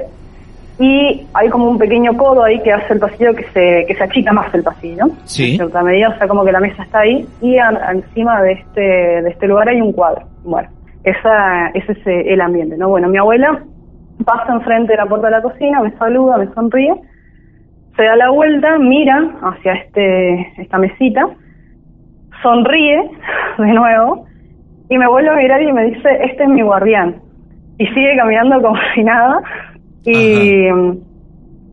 Y 0.83 1.27
hay 1.35 1.47
como 1.49 1.69
un 1.69 1.77
pequeño 1.77 2.17
codo 2.17 2.43
ahí 2.43 2.59
que 2.63 2.71
hace 2.73 2.93
el 2.93 2.99
pasillo 2.99 3.35
que 3.35 3.43
se, 3.53 3.85
que 3.87 3.93
se 3.95 4.03
achica 4.03 4.33
más 4.33 4.51
el 4.55 4.63
pasillo. 4.63 5.05
Sí. 5.25 5.51
En 5.51 5.57
cierta 5.57 5.83
medida, 5.83 6.09
o 6.09 6.17
sea, 6.17 6.27
como 6.27 6.43
que 6.43 6.51
la 6.51 6.59
mesa 6.59 6.81
está 6.81 7.01
ahí 7.01 7.27
y 7.39 7.57
a- 7.57 7.91
encima 7.91 8.41
de 8.41 8.53
este, 8.53 8.81
de 8.81 9.29
este 9.29 9.47
lugar 9.47 9.69
hay 9.69 9.79
un 9.79 9.93
cuadro. 9.93 10.25
Bueno, 10.43 10.69
esa, 11.03 11.67
ese 11.75 11.91
es 11.91 12.07
eh, 12.07 12.33
el 12.33 12.41
ambiente, 12.41 12.77
¿no? 12.77 12.89
Bueno, 12.89 13.09
mi 13.09 13.17
abuela 13.19 13.59
pasa 14.25 14.53
enfrente 14.53 14.93
de 14.93 14.97
la 14.97 15.05
puerta 15.05 15.27
de 15.27 15.31
la 15.33 15.41
cocina, 15.43 15.81
me 15.81 15.91
saluda, 15.97 16.37
me 16.39 16.47
sonríe, 16.53 16.95
se 17.95 18.03
da 18.03 18.15
la 18.15 18.29
vuelta, 18.31 18.77
mira 18.79 19.19
hacia 19.43 19.73
este 19.73 20.61
esta 20.61 20.79
mesita, 20.79 21.27
sonríe 22.41 23.09
de 23.59 23.73
nuevo 23.73 24.25
y 24.89 24.97
me 24.97 25.07
vuelve 25.07 25.29
a 25.29 25.35
mirar 25.35 25.61
y 25.61 25.71
me 25.71 25.83
dice, 25.85 26.09
este 26.23 26.43
es 26.43 26.49
mi 26.49 26.61
guardián. 26.63 27.15
Y 27.77 27.87
sigue 27.87 28.15
caminando 28.17 28.61
como 28.61 28.75
si 28.95 29.03
nada. 29.03 29.39
Y, 30.03 30.67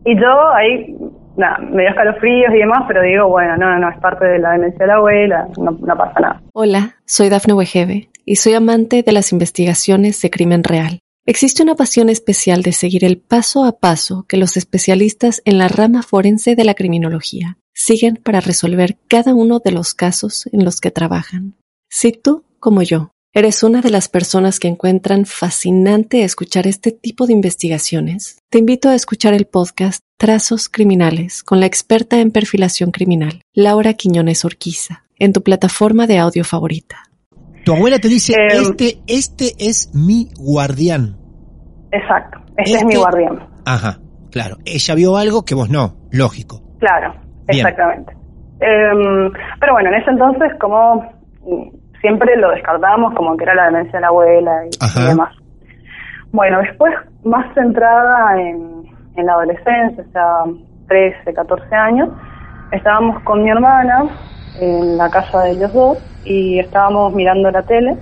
y 0.05 0.19
yo 0.19 0.53
ahí, 0.53 0.95
nada, 1.37 1.57
me 1.59 1.81
dio 1.81 1.89
escalofríos 1.89 2.53
y 2.53 2.59
demás, 2.59 2.83
pero 2.87 3.01
digo, 3.01 3.27
bueno, 3.27 3.57
no, 3.57 3.79
no, 3.79 3.89
es 3.89 3.97
parte 3.99 4.25
de 4.25 4.39
la 4.39 4.51
demencia 4.51 4.79
de 4.79 4.87
la 4.87 4.95
abuela, 4.95 5.47
no, 5.57 5.71
no 5.71 5.97
pasa 5.97 6.19
nada. 6.19 6.41
Hola, 6.53 6.95
soy 7.05 7.29
Dafne 7.29 7.53
Wegebe 7.53 8.09
y 8.25 8.35
soy 8.35 8.53
amante 8.53 9.03
de 9.03 9.11
las 9.11 9.31
investigaciones 9.31 10.21
de 10.21 10.29
crimen 10.29 10.63
real. 10.63 10.99
Existe 11.25 11.61
una 11.61 11.75
pasión 11.75 12.09
especial 12.09 12.63
de 12.63 12.71
seguir 12.71 13.05
el 13.05 13.19
paso 13.19 13.63
a 13.63 13.79
paso 13.79 14.25
que 14.27 14.37
los 14.37 14.57
especialistas 14.57 15.41
en 15.45 15.59
la 15.59 15.67
rama 15.67 16.01
forense 16.01 16.55
de 16.55 16.63
la 16.63 16.73
criminología 16.73 17.57
siguen 17.73 18.15
para 18.15 18.41
resolver 18.41 18.97
cada 19.07 19.33
uno 19.33 19.59
de 19.59 19.71
los 19.71 19.93
casos 19.93 20.49
en 20.51 20.65
los 20.65 20.81
que 20.81 20.91
trabajan. 20.91 21.55
Si 21.87 22.11
tú, 22.11 22.45
como 22.59 22.81
yo, 22.81 23.11
eres 23.33 23.63
una 23.63 23.81
de 23.81 23.89
las 23.91 24.09
personas 24.09 24.59
que 24.59 24.67
encuentran 24.67 25.25
fascinante 25.25 26.23
escuchar 26.23 26.67
este 26.67 26.91
tipo 26.91 27.27
de 27.27 27.33
investigaciones, 27.33 28.39
te 28.49 28.57
invito 28.59 28.89
a 28.89 28.95
escuchar 28.95 29.33
el 29.33 29.45
podcast 29.45 30.01
Trazos 30.17 30.67
Criminales 30.69 31.43
con 31.43 31.59
la 31.59 31.65
experta 31.65 32.19
en 32.19 32.31
perfilación 32.31 32.91
criminal, 32.91 33.41
Laura 33.53 33.93
Quiñones 33.93 34.45
Orquiza, 34.45 35.03
en 35.17 35.33
tu 35.33 35.43
plataforma 35.43 36.07
de 36.07 36.17
audio 36.17 36.43
favorita. 36.43 37.03
Tu 37.63 37.73
abuela 37.73 37.99
te 37.99 38.07
dice, 38.07 38.33
Eh, 38.33 38.47
este, 38.53 38.99
este 39.07 39.53
es 39.59 39.93
mi 39.93 40.29
guardián. 40.35 41.17
Exacto, 41.91 42.39
este, 42.57 42.61
es 42.63 42.71
Este- 42.77 42.85
mi 42.85 42.95
guardián. 42.95 43.47
Ajá, 43.65 43.99
claro. 44.31 44.57
Ella 44.65 44.95
vio 44.95 45.17
algo 45.17 45.45
que 45.45 45.53
vos 45.55 45.69
no, 45.69 45.97
lógico. 46.11 46.63
Claro, 46.79 47.13
Bien. 47.47 47.59
exactamente. 47.67 48.13
Em, 48.61 49.31
pero 49.59 49.73
bueno, 49.73 49.89
en 49.89 50.01
ese 50.01 50.09
entonces, 50.11 50.51
como 50.59 51.03
siempre 52.01 52.35
lo 52.37 52.51
descartábamos 52.51 53.13
como 53.15 53.35
que 53.37 53.43
era 53.43 53.55
la 53.55 53.65
demencia 53.65 53.93
de 53.93 54.01
la 54.01 54.07
abuela 54.07 54.65
y, 54.65 55.07
demás. 55.07 55.35
Bueno, 56.31 56.59
después, 56.59 56.93
más 57.23 57.51
centrada 57.53 58.39
en, 58.39 58.83
en 59.15 59.25
la 59.25 59.33
adolescencia, 59.33 60.03
o 60.07 60.11
sea, 60.11 60.43
13, 60.87 61.33
14 61.33 61.75
años, 61.75 62.09
estábamos 62.71 63.21
con 63.23 63.43
mi 63.43 63.49
hermana 63.49 64.05
en 64.59 64.97
la 64.97 65.09
casa 65.09 65.43
de 65.43 65.51
ellos 65.51 65.73
dos 65.73 65.97
y 66.25 66.59
estábamos 66.59 67.13
mirando 67.13 67.49
la 67.51 67.63
tele. 67.63 67.95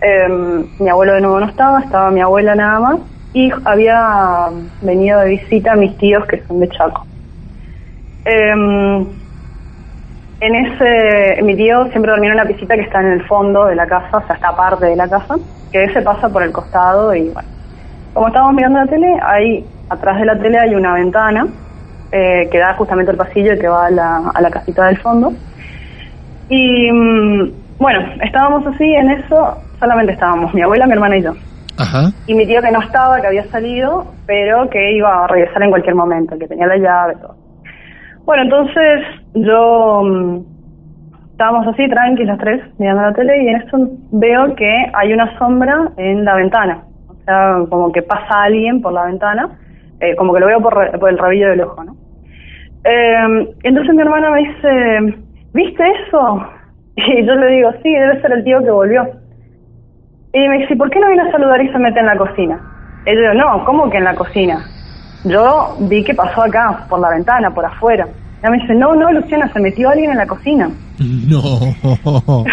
Em, 0.00 0.66
mi 0.80 0.88
abuelo 0.88 1.14
de 1.14 1.20
nuevo 1.20 1.40
no 1.40 1.46
estaba, 1.46 1.80
estaba 1.80 2.10
mi 2.10 2.20
abuela 2.20 2.54
nada 2.54 2.80
más 2.80 2.98
y 3.32 3.50
había 3.64 4.48
venido 4.82 5.20
de 5.20 5.30
visita 5.30 5.72
a 5.72 5.76
mis 5.76 5.96
tíos 5.98 6.24
que 6.26 6.42
son 6.46 6.60
de 6.60 6.68
Chaco. 6.68 7.06
Em, 8.24 9.06
en 10.42 10.56
ese, 10.56 11.40
mi 11.44 11.54
tío 11.54 11.84
siempre 11.90 12.10
dormía 12.10 12.30
en 12.30 12.34
una 12.34 12.44
piscita 12.44 12.74
que 12.74 12.80
está 12.80 13.00
en 13.00 13.12
el 13.12 13.22
fondo 13.26 13.66
de 13.66 13.76
la 13.76 13.86
casa, 13.86 14.18
o 14.18 14.26
sea, 14.26 14.34
está 14.34 14.48
aparte 14.48 14.86
de 14.86 14.96
la 14.96 15.08
casa, 15.08 15.36
que 15.70 15.88
se 15.90 16.02
pasa 16.02 16.28
por 16.28 16.42
el 16.42 16.50
costado 16.50 17.14
y 17.14 17.28
bueno. 17.30 17.48
Como 18.12 18.26
estábamos 18.26 18.56
mirando 18.56 18.80
la 18.80 18.86
tele, 18.86 19.06
ahí 19.22 19.64
atrás 19.88 20.18
de 20.18 20.26
la 20.26 20.36
tele 20.36 20.58
hay 20.58 20.74
una 20.74 20.94
ventana 20.94 21.46
eh, 22.10 22.48
que 22.50 22.58
da 22.58 22.74
justamente 22.74 23.12
al 23.12 23.16
pasillo 23.16 23.54
y 23.54 23.58
que 23.58 23.68
va 23.68 23.86
a 23.86 23.90
la, 23.90 24.32
a 24.34 24.40
la 24.42 24.50
casita 24.50 24.86
del 24.86 24.98
fondo. 24.98 25.32
Y 26.48 26.90
mm, 26.90 27.52
bueno, 27.78 28.00
estábamos 28.20 28.66
así 28.66 28.84
en 28.94 29.12
eso, 29.12 29.58
solamente 29.78 30.14
estábamos 30.14 30.52
mi 30.52 30.62
abuela, 30.62 30.86
mi 30.86 30.94
hermana 30.94 31.18
y 31.18 31.22
yo. 31.22 31.34
Ajá. 31.78 32.10
Y 32.26 32.34
mi 32.34 32.46
tío 32.46 32.60
que 32.60 32.72
no 32.72 32.82
estaba, 32.82 33.20
que 33.20 33.28
había 33.28 33.46
salido, 33.46 34.06
pero 34.26 34.68
que 34.68 34.92
iba 34.92 35.24
a 35.24 35.28
regresar 35.28 35.62
en 35.62 35.70
cualquier 35.70 35.94
momento, 35.94 36.36
que 36.36 36.48
tenía 36.48 36.66
la 36.66 36.76
llave, 36.78 37.14
todo. 37.22 37.41
Bueno, 38.24 38.44
entonces 38.44 39.00
yo 39.34 40.02
mm, 40.04 40.38
estábamos 41.32 41.66
así, 41.66 41.88
tranquilos 41.88 42.36
los 42.36 42.38
tres, 42.38 42.62
mirando 42.78 43.02
la 43.02 43.12
tele, 43.12 43.42
y 43.42 43.48
en 43.48 43.56
esto 43.56 43.78
veo 44.12 44.54
que 44.54 44.86
hay 44.94 45.12
una 45.12 45.36
sombra 45.38 45.90
en 45.96 46.24
la 46.24 46.36
ventana. 46.36 46.84
O 47.08 47.14
sea, 47.24 47.58
como 47.68 47.90
que 47.90 48.02
pasa 48.02 48.44
alguien 48.44 48.80
por 48.80 48.92
la 48.92 49.06
ventana, 49.06 49.58
eh, 50.00 50.14
como 50.16 50.32
que 50.32 50.40
lo 50.40 50.46
veo 50.46 50.60
por, 50.60 50.98
por 50.98 51.10
el 51.10 51.18
rabillo 51.18 51.48
del 51.48 51.62
ojo, 51.62 51.84
¿no? 51.84 51.96
Eh, 52.84 53.54
entonces 53.62 53.94
mi 53.94 54.02
hermana 54.02 54.30
me 54.30 54.40
dice, 54.40 55.18
¿viste 55.52 55.84
eso? 56.06 56.46
Y 56.94 57.24
yo 57.24 57.34
le 57.36 57.46
digo, 57.48 57.70
sí, 57.82 57.90
debe 57.90 58.20
ser 58.20 58.32
el 58.32 58.44
tío 58.44 58.62
que 58.62 58.70
volvió. 58.70 59.08
Y 60.34 60.46
me 60.46 60.58
dice, 60.58 60.76
¿por 60.76 60.90
qué 60.90 61.00
no 61.00 61.08
viene 61.08 61.22
a 61.22 61.32
saludar 61.32 61.62
y 61.62 61.72
se 61.72 61.78
mete 61.78 62.00
en 62.00 62.06
la 62.06 62.18
cocina? 62.18 62.60
Y 63.06 63.14
yo 63.16 63.32
no, 63.34 63.64
¿cómo 63.64 63.88
que 63.88 63.96
en 63.96 64.04
la 64.04 64.14
cocina? 64.14 64.58
Yo 65.24 65.76
vi 65.80 66.02
que 66.04 66.14
pasó 66.14 66.42
acá, 66.42 66.84
por 66.88 67.00
la 67.00 67.10
ventana, 67.10 67.50
por 67.54 67.64
afuera. 67.64 68.06
Y 68.06 68.38
ella 68.40 68.50
me 68.50 68.58
dice, 68.58 68.74
no, 68.74 68.94
no, 68.94 69.12
Luciana, 69.12 69.52
se 69.52 69.60
metió 69.60 69.88
alguien 69.90 70.10
en 70.10 70.18
la 70.18 70.26
cocina. 70.26 70.68
No. 70.98 71.74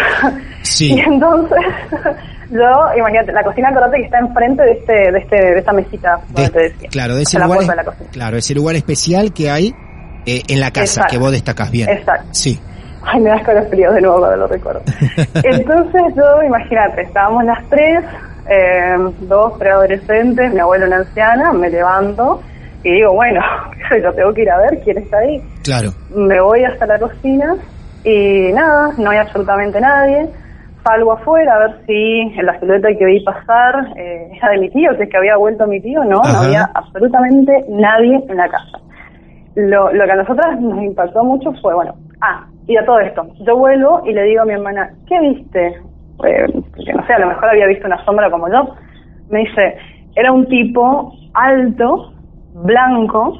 Sí. 0.62 0.92
Y 0.94 1.00
entonces, 1.00 1.58
yo, 2.50 2.70
imagínate, 2.98 3.32
la 3.32 3.42
cocina, 3.42 3.70
acordate 3.70 3.96
que 3.96 4.04
está 4.04 4.18
enfrente 4.18 4.62
de 4.62 4.72
este, 4.72 4.92
de 5.10 5.18
este, 5.18 5.36
de 5.36 5.58
esta 5.58 5.72
mesita, 5.72 6.20
De- 6.28 6.50
te 6.50 6.58
decía. 6.64 6.88
claro, 6.90 7.16
de 7.16 7.22
ese 7.22 7.38
lugar, 7.38 7.60
de 7.60 7.66
la 7.66 7.82
es- 7.82 7.88
cocina. 7.88 8.10
claro, 8.12 8.36
ese 8.36 8.54
lugar 8.54 8.76
especial 8.76 9.32
que 9.32 9.50
hay 9.50 9.74
eh, 10.26 10.42
en 10.48 10.60
la 10.60 10.70
casa, 10.70 10.82
Exacto. 11.00 11.12
que 11.12 11.18
vos 11.18 11.32
destacás 11.32 11.70
bien. 11.70 11.88
Exacto. 11.88 12.26
Sí. 12.32 12.60
Ay, 13.02 13.20
me 13.20 13.30
da 13.30 13.36
escalofríos 13.36 13.94
de 13.94 14.00
nuevo 14.02 14.18
cuando 14.18 14.36
lo 14.36 14.46
recuerdo. 14.48 14.82
Entonces 15.42 16.02
yo, 16.14 16.42
imagínate, 16.46 17.02
estábamos 17.02 17.42
las 17.44 17.66
tres, 17.70 18.04
eh, 18.50 18.96
dos 19.22 19.54
preadolescentes, 19.58 20.52
mi 20.52 20.60
abuela 20.60 20.86
una 20.86 20.96
anciana, 20.98 21.52
me 21.54 21.70
levanto 21.70 22.42
y 22.84 22.92
digo, 22.92 23.12
bueno, 23.12 23.40
yo 24.02 24.12
tengo 24.14 24.32
que 24.34 24.42
ir 24.42 24.50
a 24.50 24.58
ver 24.58 24.80
quién 24.84 24.98
está 24.98 25.18
ahí. 25.18 25.42
Claro. 25.64 25.90
Me 26.14 26.40
voy 26.40 26.64
hasta 26.64 26.86
la 26.86 26.98
cocina 26.98 27.56
y 28.04 28.52
nada, 28.52 28.94
no 28.98 29.10
hay 29.10 29.18
absolutamente 29.18 29.80
nadie. 29.80 30.28
salgo 30.82 31.12
afuera 31.12 31.56
a 31.56 31.58
ver 31.58 31.76
si 31.86 32.20
en 32.38 32.46
la 32.46 32.58
silueta 32.58 32.88
que 32.98 33.04
vi 33.04 33.20
pasar 33.22 33.92
eh, 33.96 34.30
era 34.36 34.50
de 34.50 34.58
mi 34.58 34.70
tío, 34.70 34.96
que 34.96 35.04
es 35.04 35.10
que 35.10 35.16
había 35.16 35.36
vuelto 35.36 35.66
mi 35.66 35.80
tío, 35.80 36.02
no, 36.04 36.20
Ajá. 36.20 36.32
no 36.32 36.38
había 36.40 36.70
absolutamente 36.74 37.64
nadie 37.68 38.24
en 38.28 38.36
la 38.36 38.48
casa. 38.48 38.78
Lo, 39.56 39.92
lo 39.92 40.04
que 40.04 40.12
a 40.12 40.16
nosotras 40.16 40.60
nos 40.60 40.82
impactó 40.82 41.22
mucho 41.24 41.52
fue, 41.60 41.74
bueno, 41.74 41.94
ah, 42.22 42.46
y 42.66 42.76
a 42.76 42.84
todo 42.86 43.00
esto, 43.00 43.26
yo 43.46 43.56
vuelvo 43.56 44.00
y 44.06 44.12
le 44.12 44.22
digo 44.24 44.42
a 44.42 44.44
mi 44.46 44.52
hermana, 44.54 44.90
¿qué 45.06 45.18
viste? 45.20 45.66
Eh, 46.24 46.46
que 46.84 46.92
no 46.92 47.06
sé, 47.06 47.12
a 47.14 47.18
lo 47.18 47.26
mejor 47.28 47.48
había 47.50 47.66
visto 47.66 47.86
una 47.86 48.02
sombra 48.04 48.30
como 48.30 48.48
yo. 48.48 48.74
Me 49.28 49.40
dice, 49.40 49.76
era 50.14 50.32
un 50.32 50.46
tipo 50.48 51.12
alto, 51.34 52.12
blanco, 52.64 53.38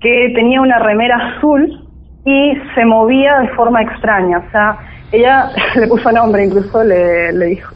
que 0.00 0.32
tenía 0.34 0.60
una 0.60 0.78
remera 0.78 1.36
azul 1.36 1.88
y 2.24 2.52
se 2.74 2.84
movía 2.84 3.38
de 3.40 3.48
forma 3.50 3.82
extraña. 3.82 4.38
O 4.38 4.50
sea, 4.50 4.78
ella 5.12 5.50
le 5.76 5.86
puso 5.86 6.10
nombre, 6.12 6.44
incluso 6.44 6.82
le, 6.84 7.32
le 7.32 7.46
dijo, 7.46 7.74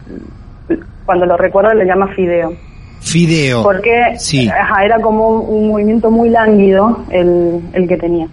cuando 1.05 1.27
lo 1.27 1.37
recuerda 1.37 1.75
le 1.75 1.85
llama 1.85 2.09
Fideo. 2.15 2.53
Fideo. 3.01 3.63
Porque 3.63 4.15
Sí. 4.17 4.49
ajá, 4.49 4.85
era 4.85 4.99
como 5.01 5.29
un, 5.29 5.55
un 5.63 5.69
movimiento 5.69 6.11
muy 6.11 6.29
lánguido 6.29 7.05
el, 7.11 7.61
el 7.73 7.89
que 7.89 7.97
tenía. 7.97 8.27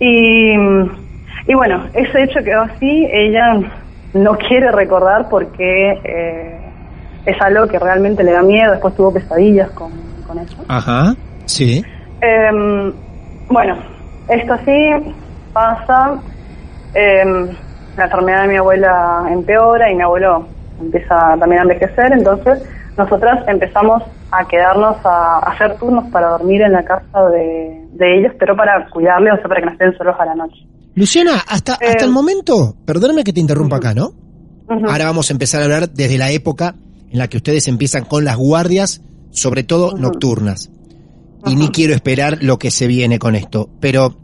Y, 0.00 0.52
y 1.46 1.54
bueno, 1.54 1.84
ese 1.94 2.24
hecho 2.24 2.40
quedó 2.44 2.62
así. 2.62 3.06
Ella 3.12 3.60
no 4.14 4.36
quiere 4.38 4.72
recordar 4.72 5.28
porque 5.28 5.92
eh, 6.04 6.60
es 7.26 7.40
algo 7.40 7.66
que 7.68 7.78
realmente 7.78 8.24
le 8.24 8.32
da 8.32 8.42
miedo. 8.42 8.72
Después 8.72 8.94
tuvo 8.96 9.12
pesadillas 9.12 9.70
con, 9.70 9.92
con 10.26 10.38
eso. 10.38 10.56
Ajá. 10.68 11.14
Sí. 11.46 11.82
Em, 12.20 12.92
bueno, 13.48 13.76
esto 14.28 14.54
sí 14.64 15.12
pasa. 15.52 16.20
em, 16.94 17.48
la 17.96 18.04
enfermedad 18.04 18.42
de 18.42 18.48
mi 18.48 18.56
abuela 18.56 19.26
empeora 19.30 19.90
y 19.90 19.94
mi 19.94 20.02
abuelo 20.02 20.46
empieza 20.80 21.36
también 21.38 21.60
a 21.60 21.62
envejecer. 21.62 22.12
Entonces, 22.12 22.62
nosotras 22.96 23.42
empezamos 23.48 24.02
a 24.30 24.46
quedarnos 24.46 24.96
a, 25.04 25.38
a 25.38 25.52
hacer 25.52 25.76
turnos 25.78 26.04
para 26.10 26.28
dormir 26.30 26.62
en 26.62 26.72
la 26.72 26.82
casa 26.84 27.26
de, 27.32 27.86
de 27.92 28.18
ellos, 28.18 28.32
pero 28.38 28.54
para 28.56 28.88
cuidarles, 28.90 29.34
o 29.34 29.36
sea, 29.36 29.48
para 29.48 29.60
que 29.60 29.66
no 29.66 29.72
estén 29.72 29.96
solos 29.96 30.16
a 30.18 30.24
la 30.26 30.34
noche. 30.34 30.56
Luciana, 30.94 31.42
hasta, 31.48 31.74
Eh, 31.74 31.88
hasta 31.88 32.04
el 32.04 32.10
momento, 32.10 32.74
perdóname 32.86 33.22
que 33.24 33.32
te 33.32 33.40
interrumpa 33.40 33.76
acá, 33.76 33.94
¿no? 33.94 34.12
Ahora 34.68 35.04
vamos 35.04 35.30
a 35.30 35.32
empezar 35.32 35.60
a 35.60 35.64
hablar 35.64 35.90
desde 35.90 36.18
la 36.18 36.30
época 36.30 36.74
en 37.10 37.18
la 37.18 37.28
que 37.28 37.36
ustedes 37.36 37.68
empiezan 37.68 38.04
con 38.04 38.24
las 38.24 38.36
guardias, 38.36 39.02
sobre 39.30 39.62
todo 39.62 39.96
nocturnas. 39.96 40.70
Y 41.46 41.56
ni 41.56 41.68
quiero 41.68 41.94
esperar 41.94 42.38
lo 42.42 42.58
que 42.58 42.70
se 42.70 42.86
viene 42.86 43.18
con 43.18 43.34
esto. 43.34 43.68
Pero 43.80 44.14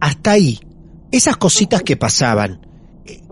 hasta 0.00 0.32
ahí, 0.32 0.58
esas 1.12 1.36
cositas 1.36 1.82
que 1.82 1.96
pasaban, 1.96 2.60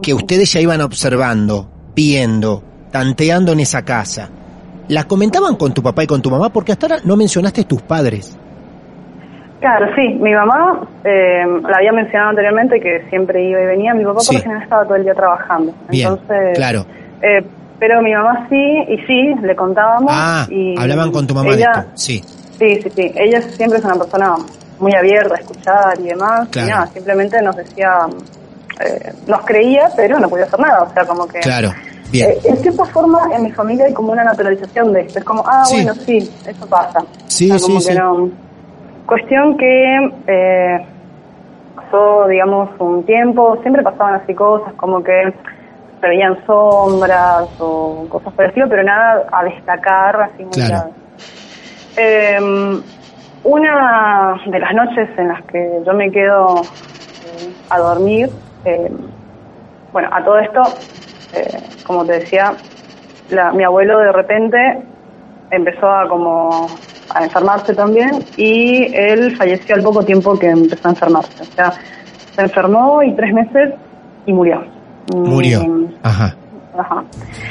que 0.03 0.15
ustedes 0.15 0.53
ya 0.53 0.61
iban 0.61 0.81
observando, 0.81 1.71
viendo, 1.95 2.63
tanteando 2.91 3.53
en 3.53 3.61
esa 3.61 3.85
casa, 3.85 4.31
¿las 4.89 5.07
comentaban 5.07 5.57
con 5.57 5.73
tu 5.73 5.83
papá 5.83 6.05
y 6.05 6.07
con 6.07 6.21
tu 6.23 6.31
mamá? 6.31 6.51
Porque 6.51 6.73
hasta 6.73 6.87
ahora 6.87 7.03
no 7.05 7.17
mencionaste 7.17 7.65
tus 7.65 7.83
padres. 7.83 8.37
Claro, 9.61 9.87
sí. 9.97 10.03
Mi 10.21 10.33
mamá, 10.35 10.87
eh, 11.05 11.43
la 11.63 11.79
había 11.79 11.93
mencionado 11.93 12.31
anteriormente 12.31 12.79
que 12.81 13.09
siempre 13.09 13.49
iba 13.49 13.63
y 13.63 13.67
venía. 13.67 13.95
Mi 13.95 14.05
papá 14.05 14.21
Sí. 14.21 14.27
por 14.29 14.35
lo 14.37 14.43
general 14.43 14.63
estaba 14.63 14.85
todo 14.85 14.97
el 14.97 15.05
día 15.05 15.15
trabajando. 15.15 15.75
Bien, 15.89 16.09
Entonces, 16.09 16.57
claro. 16.57 16.85
eh, 17.23 17.43
pero 17.79 18.03
mi 18.03 18.13
mamá 18.13 18.47
sí, 18.51 18.57
y 18.57 18.99
sí, 19.07 19.35
le 19.43 19.57
contábamos. 19.57 20.11
Ah, 20.15 20.47
y 20.51 20.79
hablaban 20.79 21.11
con 21.11 21.27
tu 21.27 21.35
mamá 21.35 21.55
de 21.57 21.63
esto. 21.63 21.85
Sí, 21.95 22.23
Sí, 22.59 22.81
sí, 22.83 22.91
sí. 22.95 23.13
Ella 23.17 23.41
siempre 23.43 23.79
es 23.79 23.85
una 23.85 23.95
persona 23.97 24.37
muy 24.79 24.95
abierta 24.95 25.35
a 25.35 25.39
escuchar 25.39 25.99
y 26.01 26.05
demás. 26.05 26.49
Claro. 26.51 26.69
Y 26.69 26.71
nada, 26.71 26.87
simplemente 26.89 27.41
nos 27.43 27.57
decía, 27.57 28.07
eh, 28.85 29.13
nos 29.27 29.45
creía, 29.45 29.89
pero 29.97 30.19
no 30.19 30.29
podía 30.29 30.45
hacer 30.47 30.61
nada. 30.61 30.83
O 30.83 30.93
sea, 30.93 31.05
como 31.05 31.27
que... 31.27 31.41
claro. 31.41 31.71
Bien. 32.11 32.31
Eh, 32.31 32.39
en 32.45 32.57
cierta 32.59 32.85
forma, 32.85 33.19
en 33.35 33.43
mi 33.43 33.51
familia 33.53 33.87
hay 33.87 33.93
como 33.95 34.13
una 34.13 34.23
naturalización 34.25 34.93
de 34.93 35.01
esto. 35.03 35.19
Es 35.19 35.25
como, 35.25 35.43
ah, 35.47 35.65
Sí. 35.65 35.77
bueno, 35.83 35.95
sí, 35.95 36.19
eso 36.47 36.67
pasa. 36.69 37.01
Sí, 37.27 37.51
O 37.51 37.59
sea, 37.59 37.67
como 37.67 37.81
sí, 37.81 37.87
que 37.89 37.93
sí. 37.93 37.99
no. 37.99 38.29
Cuestión 39.07 39.57
que 39.59 40.11
eh, 40.29 40.87
pasó, 41.75 42.27
digamos, 42.29 42.71
un 42.79 43.05
tiempo, 43.05 43.57
siempre 43.63 43.83
pasaban 43.83 44.15
así 44.15 44.35
cosas, 44.35 44.73
como 44.75 45.03
que 45.03 45.13
se 46.01 46.09
veían 46.09 46.39
sombras 46.47 47.49
o 47.59 48.07
cosas 48.09 48.33
por 48.35 48.45
el 48.45 48.51
estilo, 48.51 48.69
pero 48.69 48.83
nada 48.85 49.25
a 49.33 49.45
destacar 49.45 50.21
así 50.23 50.43
muy 50.45 50.53
Claro. 50.53 50.69
grave. 50.71 50.91
Eh, 51.97 52.39
una 53.45 54.41
de 54.47 54.59
las 54.59 54.75
noches 54.75 55.09
en 55.19 55.29
las 55.29 55.43
que 55.45 55.81
yo 55.87 55.93
me 55.95 56.11
quedo 56.11 56.67
eh, 57.25 57.55
a 57.71 57.79
dormir, 57.79 58.31
eh, 58.65 58.91
bueno, 59.93 60.09
a 60.11 60.25
todo 60.25 60.39
esto, 60.39 60.79
eh, 61.33 61.61
como 61.85 62.05
te 62.07 62.21
decía, 62.21 62.57
la- 63.29 63.53
mi 63.53 63.65
abuelo 63.65 63.99
de 63.99 64.13
repente 64.13 64.59
empezó 65.51 65.89
a 65.89 66.09
como 66.09 66.81
a 67.11 67.23
enfermarse 67.23 67.75
también 67.75 68.27
y 68.37 68.93
él 68.95 69.37
falleció 69.37 69.75
al 69.75 69.83
poco 69.83 70.05
tiempo 70.05 70.39
que 70.39 70.49
empezó 70.49 70.89
a 70.89 70.93
enfermarse. 70.93 71.43
O 71.43 71.47
sea, 71.55 71.75
se 72.35 72.43
enfermó 72.43 73.03
y 73.03 73.15
tres 73.15 73.33
meses 73.33 73.75
y 74.25 74.33
murió. 74.33 74.65
Murió. 75.15 75.61
Mm, 75.65 75.95
Ajá. 76.03 76.35
Ajá. 76.79 77.05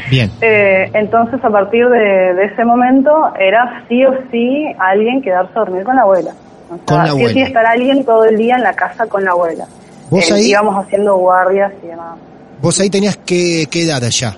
Bien. 0.09 0.29
Eh, 0.41 0.89
entonces, 0.93 1.43
a 1.43 1.49
partir 1.49 1.87
de, 1.87 2.33
de 2.33 2.45
ese 2.45 2.65
momento, 2.65 3.11
era 3.39 3.83
sí 3.87 4.03
o 4.05 4.11
sí 4.31 4.65
alguien 4.79 5.21
quedarse 5.21 5.51
a 5.55 5.59
dormir 5.59 5.83
con 5.83 5.95
la 5.95 6.01
abuela. 6.01 6.31
O 6.69 6.75
sea, 6.75 6.85
Con 6.85 6.97
la 6.97 7.05
sí 7.05 7.11
o 7.11 7.15
sí 7.15 7.21
abuela. 7.23 7.47
estar 7.47 7.65
alguien 7.65 8.05
todo 8.05 8.25
el 8.25 8.37
día 8.37 8.55
en 8.55 8.63
la 8.63 8.73
casa 8.73 9.05
con 9.07 9.23
la 9.23 9.31
abuela. 9.31 9.65
¿Vos 10.09 10.29
Eh, 10.29 10.33
ahí? 10.33 10.49
Íbamos 10.49 10.83
haciendo 10.85 11.15
guardias 11.17 11.71
y 11.83 11.87
demás. 11.87 12.17
Vos 12.61 12.79
ahí 12.79 12.89
tenías 12.89 13.17
qué, 13.17 13.65
qué 13.71 13.83
edad 13.83 14.01
ya. 14.09 14.35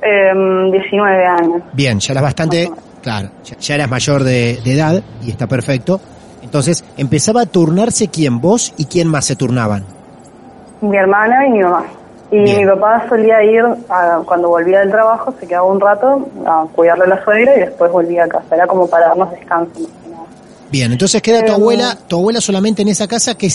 Eh, 0.00 0.70
19 0.72 1.26
años. 1.26 1.62
Bien, 1.72 1.98
ya 1.98 2.12
eras 2.12 2.22
bastante, 2.22 2.70
claro, 3.02 3.30
ya, 3.44 3.56
ya 3.58 3.74
eras 3.74 3.90
mayor 3.90 4.22
de, 4.22 4.60
de 4.64 4.72
edad 4.74 5.02
y 5.24 5.30
está 5.30 5.46
perfecto. 5.48 6.00
Entonces, 6.42 6.84
empezaba 6.96 7.42
a 7.42 7.46
turnarse 7.46 8.08
quién, 8.08 8.40
vos 8.40 8.72
y 8.76 8.84
quién 8.86 9.08
más 9.08 9.24
se 9.26 9.34
turnaban. 9.36 9.84
Mi 10.80 10.96
hermana 10.96 11.46
y 11.46 11.50
mi 11.50 11.58
mamá. 11.60 11.84
Y 12.30 12.40
Bien. 12.42 12.58
mi 12.58 12.66
papá 12.66 13.06
solía 13.08 13.42
ir, 13.42 13.62
a- 13.88 14.20
cuando 14.26 14.48
volvía 14.50 14.80
del 14.80 14.90
trabajo, 14.90 15.32
se 15.40 15.46
quedaba 15.46 15.66
un 15.66 15.80
rato 15.80 16.28
a 16.46 16.66
cuidarle 16.74 17.04
a 17.04 17.08
la 17.08 17.24
suegra 17.24 17.56
y 17.56 17.60
después 17.60 17.90
volvía 17.90 18.24
a 18.24 18.28
casa. 18.28 18.54
Era 18.54 18.66
como 18.66 18.86
para 18.86 19.08
darnos 19.08 19.30
descanso. 19.30 19.80
Bien, 20.70 20.92
entonces 20.92 21.22
queda 21.22 21.40
tu 21.46 21.52
Eh, 21.52 21.54
abuela, 21.54 21.96
tu 22.06 22.16
abuela 22.16 22.40
solamente 22.42 22.82
en 22.82 22.88
esa 22.88 23.08
casa 23.08 23.34
que 23.36 23.48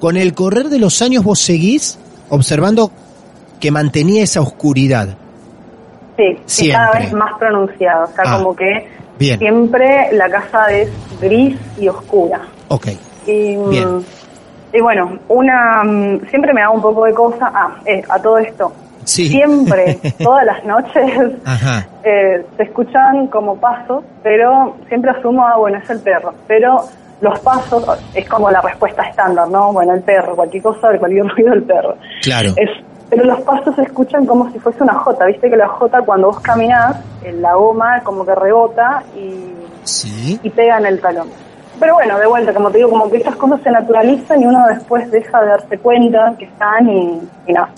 con 0.00 0.16
el 0.16 0.32
correr 0.32 0.68
de 0.70 0.78
los 0.78 1.02
años 1.02 1.22
vos 1.22 1.38
seguís 1.40 1.98
observando 2.30 2.90
que 3.60 3.70
mantenía 3.70 4.22
esa 4.22 4.40
oscuridad. 4.40 5.08
Sí, 6.16 6.22
y 6.66 6.70
cada 6.70 6.86
Siempre. 6.92 7.00
vez 7.00 7.12
más 7.12 7.38
pronunciado. 7.38 8.04
O 8.04 8.14
sea, 8.14 8.24
Ah, 8.26 8.38
como 8.38 8.56
que 8.56 8.88
bien. 9.18 9.38
siempre 9.38 10.08
la 10.12 10.30
casa 10.30 10.66
es 10.72 10.88
gris 11.20 11.58
y 11.78 11.88
oscura. 11.88 12.40
Ok, 12.68 12.86
Y, 13.26 13.56
mm, 13.56 13.68
Bien. 13.70 14.04
Y 14.72 14.80
bueno, 14.80 15.18
una 15.28 15.82
mm, 15.84 16.28
siempre 16.28 16.52
me 16.52 16.60
da 16.60 16.70
un 16.70 16.82
poco 16.82 17.04
de 17.04 17.14
cosa. 17.14 17.50
Ah, 17.52 17.76
eh, 17.84 18.02
a 18.08 18.20
todo 18.20 18.38
esto. 18.38 18.72
Sí. 19.04 19.28
Siempre, 19.28 19.98
todas 20.22 20.44
las 20.44 20.64
noches, 20.64 21.32
ajá, 21.44 21.86
eh, 22.04 22.44
se 22.56 22.62
escuchan 22.62 23.28
como 23.28 23.56
pasos, 23.56 24.04
pero 24.22 24.76
siempre 24.88 25.10
asumo, 25.10 25.46
ah, 25.46 25.56
bueno, 25.56 25.78
es 25.78 25.88
el 25.88 26.00
perro. 26.00 26.34
Pero 26.46 26.84
los 27.20 27.38
pasos 27.40 27.84
es 28.14 28.28
como 28.28 28.50
la 28.50 28.60
respuesta 28.60 29.02
estándar, 29.02 29.48
¿no? 29.48 29.72
Bueno, 29.72 29.94
el 29.94 30.02
perro, 30.02 30.36
cualquier 30.36 30.62
cosa, 30.62 30.96
cualquier 30.98 31.26
ruido, 31.36 31.54
el 31.54 31.62
perro. 31.62 31.96
claro. 32.22 32.50
Es, 32.56 32.70
pero 33.10 33.24
los 33.24 33.40
pasos 33.40 33.74
se 33.74 33.82
escuchan 33.84 34.26
como 34.26 34.50
si 34.50 34.58
fuese 34.58 34.82
una 34.82 34.92
jota. 34.92 35.24
Viste 35.24 35.48
que 35.48 35.56
la 35.56 35.68
jota 35.68 36.02
cuando 36.02 36.26
vos 36.26 36.40
caminás, 36.40 36.96
la 37.40 37.54
goma 37.54 38.00
como 38.04 38.26
que 38.26 38.34
rebota 38.34 39.02
y, 39.16 39.54
Sí, 39.88 40.38
y 40.42 40.50
pega 40.50 40.78
en 40.78 40.86
el 40.86 41.00
talón. 41.00 41.28
Pero 41.80 41.94
bueno, 41.94 42.18
de 42.18 42.26
vuelta, 42.26 42.52
como 42.52 42.70
te 42.70 42.78
digo, 42.78 42.90
como 42.90 43.10
que 43.10 43.18
estas 43.18 43.36
cosas 43.36 43.60
se 43.62 43.70
naturalizan 43.70 44.42
y 44.42 44.46
uno 44.46 44.66
después 44.68 45.10
deja 45.10 45.40
de 45.42 45.46
darse 45.48 45.78
cuenta 45.78 46.34
que 46.38 46.44
están 46.46 46.88
y, 46.88 47.20
y 47.46 47.52
nada. 47.52 47.70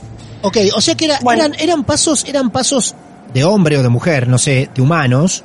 ok, 0.42 0.56
o 0.76 0.80
sea 0.80 0.94
que 0.94 1.04
era- 1.06 1.18
Bueno. 1.22 1.44
eran, 1.44 1.60
eran 1.60 1.84
pasos, 1.84 2.24
eran 2.28 2.50
pasos 2.50 2.94
de 3.34 3.44
hombre 3.44 3.76
o 3.78 3.82
de 3.82 3.88
mujer, 3.88 4.26
no 4.28 4.38
sé, 4.38 4.70
de 4.74 4.82
humanos, 4.82 5.44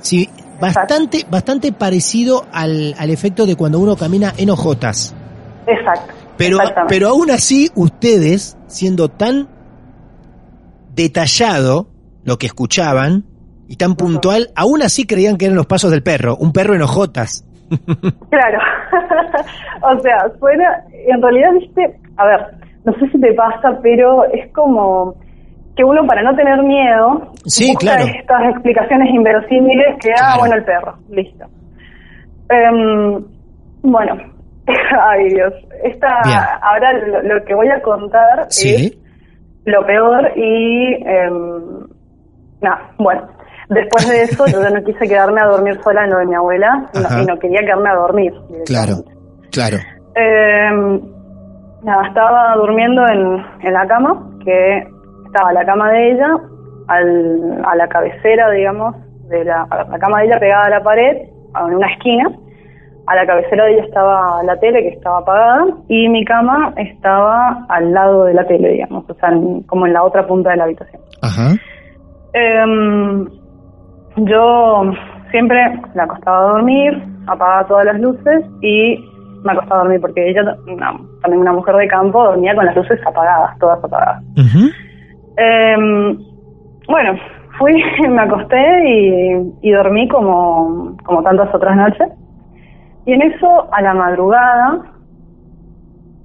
sí, 0.00 0.28
bastante, 0.60 1.24
bastante 1.30 1.70
parecido 1.72 2.46
al, 2.52 2.94
al 2.98 3.10
efecto 3.10 3.46
de 3.46 3.54
cuando 3.56 3.78
uno 3.78 3.96
camina 3.96 4.34
en 4.36 4.50
ojotas. 4.50 5.14
Exacto. 5.66 6.12
Pero, 6.36 6.58
pero 6.88 7.08
aún 7.08 7.30
así, 7.30 7.70
ustedes, 7.74 8.56
siendo 8.68 9.08
tan 9.08 9.48
detallado 10.94 11.88
lo 12.24 12.38
que 12.38 12.46
escuchaban 12.46 13.24
y 13.68 13.76
tan 13.76 13.96
puntual, 13.96 14.50
aún 14.54 14.82
así 14.82 15.04
creían 15.04 15.36
que 15.36 15.46
eran 15.46 15.56
los 15.56 15.66
pasos 15.66 15.90
del 15.90 16.02
perro, 16.02 16.36
un 16.36 16.52
perro 16.52 16.74
en 16.74 16.82
ojotas. 16.82 17.44
Claro. 18.30 18.58
o 19.82 20.00
sea, 20.00 20.30
suena, 20.38 20.84
en 20.92 21.22
realidad, 21.22 21.52
viste, 21.52 21.96
a 22.16 22.26
ver, 22.26 22.46
no 22.84 22.92
sé 22.94 23.08
si 23.10 23.20
te 23.20 23.32
pasa, 23.34 23.78
pero 23.82 24.24
es 24.32 24.50
como 24.52 25.14
que 25.76 25.84
uno 25.84 26.06
para 26.06 26.22
no 26.22 26.34
tener 26.34 26.62
miedo 26.62 27.32
Sí, 27.44 27.68
busca 27.68 27.94
claro. 27.96 28.04
estas 28.18 28.42
explicaciones 28.50 29.14
inverosímiles 29.14 29.96
que, 30.00 30.10
ah, 30.20 30.36
bueno, 30.38 30.56
el 30.56 30.64
perro, 30.64 30.94
listo. 31.10 31.44
Em, 32.50 33.24
bueno, 33.82 34.14
ay 35.00 35.28
Dios, 35.28 35.52
esta, 35.84 36.20
Bien. 36.24 36.38
ahora 36.62 36.92
lo, 36.94 37.22
lo 37.22 37.44
que 37.44 37.54
voy 37.54 37.68
a 37.68 37.80
contar 37.82 38.46
es 38.48 38.56
Sí, 38.56 38.98
lo 39.66 39.84
peor 39.86 40.32
y 40.36 40.96
nada, 42.60 42.90
bueno, 42.98 43.28
después 43.68 44.08
de 44.08 44.22
eso 44.22 44.46
yo 44.46 44.62
ya 44.62 44.70
no 44.70 44.82
quise 44.84 45.06
quedarme 45.08 45.40
a 45.40 45.46
dormir 45.46 45.78
sola 45.82 46.04
en 46.04 46.10
lo 46.10 46.18
de 46.18 46.26
mi 46.26 46.34
abuela 46.34 46.86
no- 46.94 47.22
y 47.22 47.26
no 47.26 47.38
quería 47.38 47.60
quedarme 47.60 47.90
a 47.90 47.94
dormir. 47.94 48.32
Claro, 48.66 48.94
claro. 49.52 49.76
Eh, 50.14 51.00
nada, 51.82 52.06
estaba 52.08 52.54
durmiendo 52.56 53.06
en, 53.08 53.44
en 53.62 53.72
la 53.72 53.86
cama, 53.86 54.26
que 54.44 54.78
estaba 55.26 55.52
la 55.52 55.64
cama 55.64 55.90
de 55.92 56.12
ella, 56.12 56.28
al, 56.88 57.62
a 57.66 57.76
la 57.76 57.88
cabecera, 57.88 58.50
digamos, 58.50 58.96
de 59.28 59.44
la, 59.44 59.66
a 59.70 59.84
la 59.84 59.98
cama 59.98 60.20
de 60.20 60.26
ella 60.26 60.40
pegada 60.40 60.64
a 60.64 60.70
la 60.70 60.82
pared, 60.82 61.16
en 61.66 61.74
una 61.74 61.86
esquina. 61.92 62.30
A 63.06 63.14
la 63.16 63.26
cabecera 63.26 63.64
de 63.64 63.72
ella 63.74 63.84
estaba 63.84 64.42
la 64.42 64.58
tele, 64.60 64.82
que 64.82 64.88
estaba 64.88 65.18
apagada, 65.18 65.64
y 65.88 66.08
mi 66.10 66.24
cama 66.26 66.74
estaba 66.76 67.64
al 67.70 67.92
lado 67.94 68.24
de 68.24 68.34
la 68.34 68.46
tele, 68.46 68.68
digamos, 68.70 69.08
o 69.08 69.14
sea, 69.14 69.30
en- 69.30 69.62
como 69.62 69.86
en 69.86 69.92
la 69.94 70.02
otra 70.02 70.26
punta 70.26 70.50
de 70.50 70.56
la 70.56 70.64
habitación. 70.64 71.00
Ajá. 71.22 71.54
Em, 72.34 73.26
yo 74.24 74.92
siempre 75.30 75.58
la 75.94 76.04
acostaba 76.04 76.38
a 76.38 76.52
dormir, 76.52 77.02
apagaba 77.26 77.66
todas 77.66 77.84
las 77.86 78.00
luces 78.00 78.44
y 78.62 79.04
me 79.44 79.52
acostaba 79.52 79.80
a 79.80 79.84
dormir 79.84 80.00
porque 80.00 80.30
ella, 80.30 80.56
también 81.22 81.40
una 81.40 81.52
mujer 81.52 81.76
de 81.76 81.88
campo, 81.88 82.24
dormía 82.24 82.54
con 82.54 82.66
las 82.66 82.76
luces 82.76 83.00
apagadas, 83.06 83.58
todas 83.58 83.82
apagadas. 83.82 84.22
Em, 85.36 86.18
bueno, 86.88 87.18
fui, 87.58 87.82
me 88.08 88.22
acosté 88.22 88.88
y, 88.88 89.52
y 89.62 89.70
dormí 89.70 90.08
como, 90.08 90.96
como 91.04 91.22
tantas 91.22 91.54
otras 91.54 91.76
noches. 91.76 92.08
Y 93.06 93.12
en 93.12 93.22
eso, 93.22 93.68
a 93.72 93.80
la 93.80 93.94
madrugada, 93.94 94.82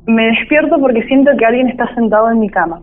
me 0.06 0.26
despierto 0.28 0.80
porque 0.80 1.04
siento 1.04 1.32
que 1.38 1.46
alguien 1.46 1.70
está 1.70 1.94
sentado 1.96 2.30
en 2.30 2.40
mi 2.40 2.50
cama. 2.50 2.82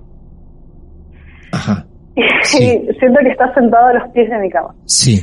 Ajá. 1.53 1.85
Y 2.21 2.95
siento 2.99 3.21
que 3.23 3.31
está 3.31 3.53
sentado 3.55 3.87
a 3.89 3.93
los 3.95 4.09
pies 4.13 4.29
de 4.31 4.39
mi 4.39 4.51
cama. 4.51 4.75
Sí. 4.85 5.21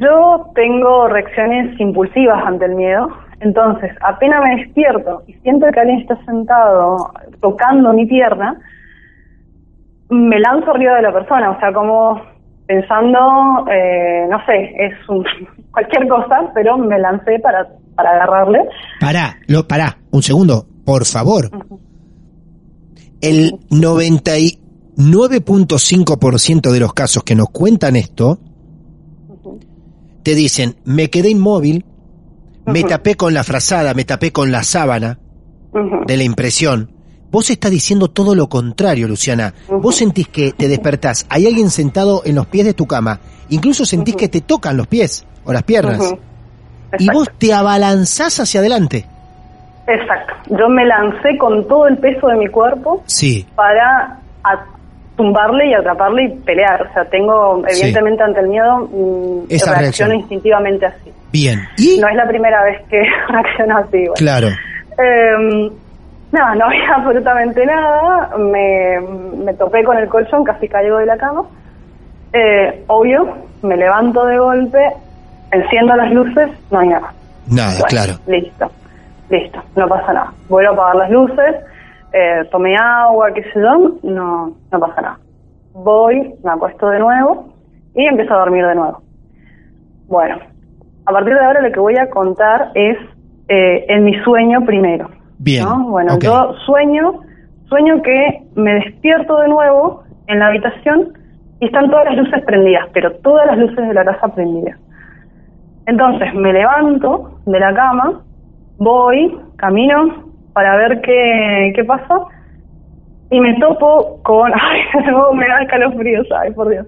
Yo 0.00 0.50
tengo 0.54 1.08
reacciones 1.08 1.78
impulsivas 1.80 2.42
ante 2.46 2.66
el 2.66 2.74
miedo, 2.74 3.08
entonces 3.40 3.90
apenas 4.02 4.42
me 4.44 4.56
despierto 4.62 5.22
y 5.26 5.32
siento 5.34 5.66
que 5.72 5.80
alguien 5.80 6.00
está 6.00 6.22
sentado 6.26 7.12
tocando 7.40 7.92
mi 7.94 8.04
pierna, 8.06 8.60
me 10.10 10.38
lanzo 10.38 10.70
arriba 10.72 10.96
de 10.96 11.02
la 11.02 11.12
persona, 11.12 11.50
o 11.50 11.58
sea, 11.58 11.72
como 11.72 12.20
pensando, 12.66 13.66
eh, 13.72 14.26
no 14.30 14.38
sé, 14.44 14.74
es 14.78 15.08
un- 15.08 15.24
cualquier 15.72 16.06
cosa, 16.08 16.50
pero 16.54 16.76
me 16.76 16.98
lancé 16.98 17.38
para, 17.38 17.66
para 17.94 18.10
agarrarle. 18.10 18.68
Pará, 19.00 19.36
lo, 19.48 19.66
pará, 19.66 19.96
un 20.12 20.22
segundo, 20.22 20.66
por 20.84 21.06
favor. 21.06 21.44
El 23.22 23.52
99.5% 24.96 26.70
de 26.70 26.80
los 26.80 26.92
casos 26.94 27.22
que 27.22 27.34
nos 27.34 27.50
cuentan 27.50 27.96
esto, 27.96 28.38
te 30.22 30.34
dicen, 30.34 30.76
me 30.84 31.10
quedé 31.10 31.30
inmóvil, 31.30 31.84
me 32.66 32.82
tapé 32.82 33.14
con 33.14 33.32
la 33.34 33.44
frazada, 33.44 33.94
me 33.94 34.04
tapé 34.04 34.32
con 34.32 34.50
la 34.50 34.62
sábana 34.62 35.18
de 36.06 36.16
la 36.16 36.24
impresión. 36.24 36.90
Vos 37.30 37.50
estás 37.50 37.70
diciendo 37.70 38.08
todo 38.08 38.34
lo 38.34 38.48
contrario, 38.48 39.06
Luciana. 39.08 39.52
Vos 39.68 39.96
sentís 39.96 40.28
que 40.28 40.52
te 40.52 40.68
despertás, 40.68 41.26
hay 41.28 41.46
alguien 41.46 41.70
sentado 41.70 42.22
en 42.24 42.34
los 42.36 42.46
pies 42.46 42.64
de 42.64 42.74
tu 42.74 42.86
cama, 42.86 43.20
incluso 43.50 43.84
sentís 43.84 44.16
que 44.16 44.28
te 44.28 44.40
tocan 44.40 44.76
los 44.76 44.86
pies 44.86 45.26
o 45.44 45.52
las 45.52 45.62
piernas, 45.64 46.14
y 46.98 47.10
vos 47.10 47.28
te 47.38 47.52
abalanzás 47.52 48.40
hacia 48.40 48.60
adelante. 48.60 49.06
Exacto. 49.86 50.32
Yo 50.58 50.68
me 50.68 50.84
lancé 50.86 51.36
con 51.38 51.68
todo 51.68 51.86
el 51.86 51.98
peso 51.98 52.26
de 52.28 52.36
mi 52.38 52.48
cuerpo 52.48 53.02
Sí, 53.06 53.46
para 53.54 54.20
a- 54.42 54.64
tumbarle 55.16 55.70
y 55.70 55.74
atraparle 55.74 56.24
y 56.24 56.28
pelear. 56.40 56.82
O 56.88 56.92
sea, 56.92 57.04
tengo, 57.06 57.62
Sí. 57.68 57.80
evidentemente, 57.82 58.22
ante 58.22 58.40
el 58.40 58.48
miedo, 58.48 58.78
mm, 58.92 59.44
Esa 59.48 59.70
reacciono 59.70 59.80
reacción. 59.80 60.14
instintivamente 60.14 60.86
así. 60.86 61.12
bien. 61.32 61.60
¿Y? 61.78 61.98
No 61.98 62.08
es 62.08 62.14
la 62.16 62.26
primera 62.28 62.62
vez 62.64 62.80
que 62.88 63.02
reacciono 63.28 63.78
así. 63.78 64.04
Claro. 64.16 64.48
Eh, 64.48 65.70
nada, 66.32 66.54
no 66.54 66.64
había 66.66 66.88
absolutamente 66.96 67.64
nada. 67.66 68.36
Me, 68.38 69.00
me 69.44 69.54
topé 69.54 69.82
con 69.84 69.96
el 69.98 70.08
colchón, 70.08 70.44
casi 70.44 70.68
caigo 70.68 70.98
de 70.98 71.06
la 71.06 71.16
cama. 71.16 71.42
Eh, 72.32 72.84
obvio, 72.88 73.36
me 73.62 73.76
levanto 73.76 74.24
de 74.26 74.38
golpe, 74.38 74.78
enciendo 75.52 75.94
las 75.96 76.10
luces, 76.12 76.50
no 76.70 76.78
hay 76.80 76.88
nada. 76.88 77.12
Nada, 77.48 77.70
Bueno, 77.72 77.86
claro. 77.88 78.12
Listo, 78.26 78.70
listo, 79.30 79.62
no 79.76 79.86
pasa 79.88 80.12
nada. 80.12 80.32
Vuelvo 80.48 80.70
a 80.70 80.74
apagar 80.74 80.96
las 80.96 81.10
luces, 81.10 81.56
eh, 82.16 82.48
tomé 82.50 82.74
agua, 82.76 83.30
qué 83.34 83.42
sé 83.42 83.60
yo, 83.60 83.98
no, 84.02 84.52
no 84.72 84.80
pasa 84.80 85.02
nada. 85.02 85.18
Voy, 85.74 86.34
me 86.42 86.50
acuesto 86.50 86.88
de 86.88 86.98
nuevo 86.98 87.52
y 87.94 88.06
empiezo 88.06 88.32
a 88.32 88.38
dormir 88.38 88.64
de 88.64 88.74
nuevo. 88.74 89.02
Bueno, 90.08 90.38
a 91.04 91.12
partir 91.12 91.34
de 91.34 91.44
ahora 91.44 91.60
lo 91.60 91.72
que 91.72 91.80
voy 91.80 91.96
a 91.98 92.08
contar 92.08 92.70
es 92.74 92.96
eh, 93.48 93.84
en 93.88 94.04
mi 94.04 94.14
sueño 94.22 94.64
primero. 94.64 95.10
Bien. 95.38 95.64
¿no? 95.64 95.90
Bueno, 95.90 96.18
yo 96.18 96.54
sueño, 96.64 97.20
sueño 97.68 98.00
que 98.00 98.44
me 98.54 98.74
despierto 98.74 99.36
de 99.36 99.48
nuevo 99.48 100.04
en 100.26 100.38
la 100.38 100.46
habitación 100.46 101.12
y 101.60 101.66
están 101.66 101.90
todas 101.90 102.06
las 102.06 102.16
luces 102.16 102.42
prendidas, 102.46 102.88
pero 102.94 103.12
todas 103.16 103.46
las 103.46 103.58
luces 103.58 103.88
de 103.88 103.92
la 103.92 104.04
casa 104.06 104.28
prendidas. 104.28 104.78
Entonces 105.84 106.32
me 106.34 106.52
levanto 106.52 107.40
de 107.44 107.60
la 107.60 107.74
cama, 107.74 108.22
voy, 108.78 109.38
camino 109.56 110.25
para 110.56 110.74
ver 110.74 111.02
qué, 111.02 111.70
qué 111.76 111.84
pasa 111.84 112.14
y 113.30 113.38
me 113.40 113.58
topo 113.60 114.22
con... 114.22 114.50
Ay, 114.54 114.80
me 115.34 115.46
da 115.46 115.60
escalofríos, 115.60 116.26
ay, 116.34 116.50
por 116.54 116.70
Dios. 116.70 116.86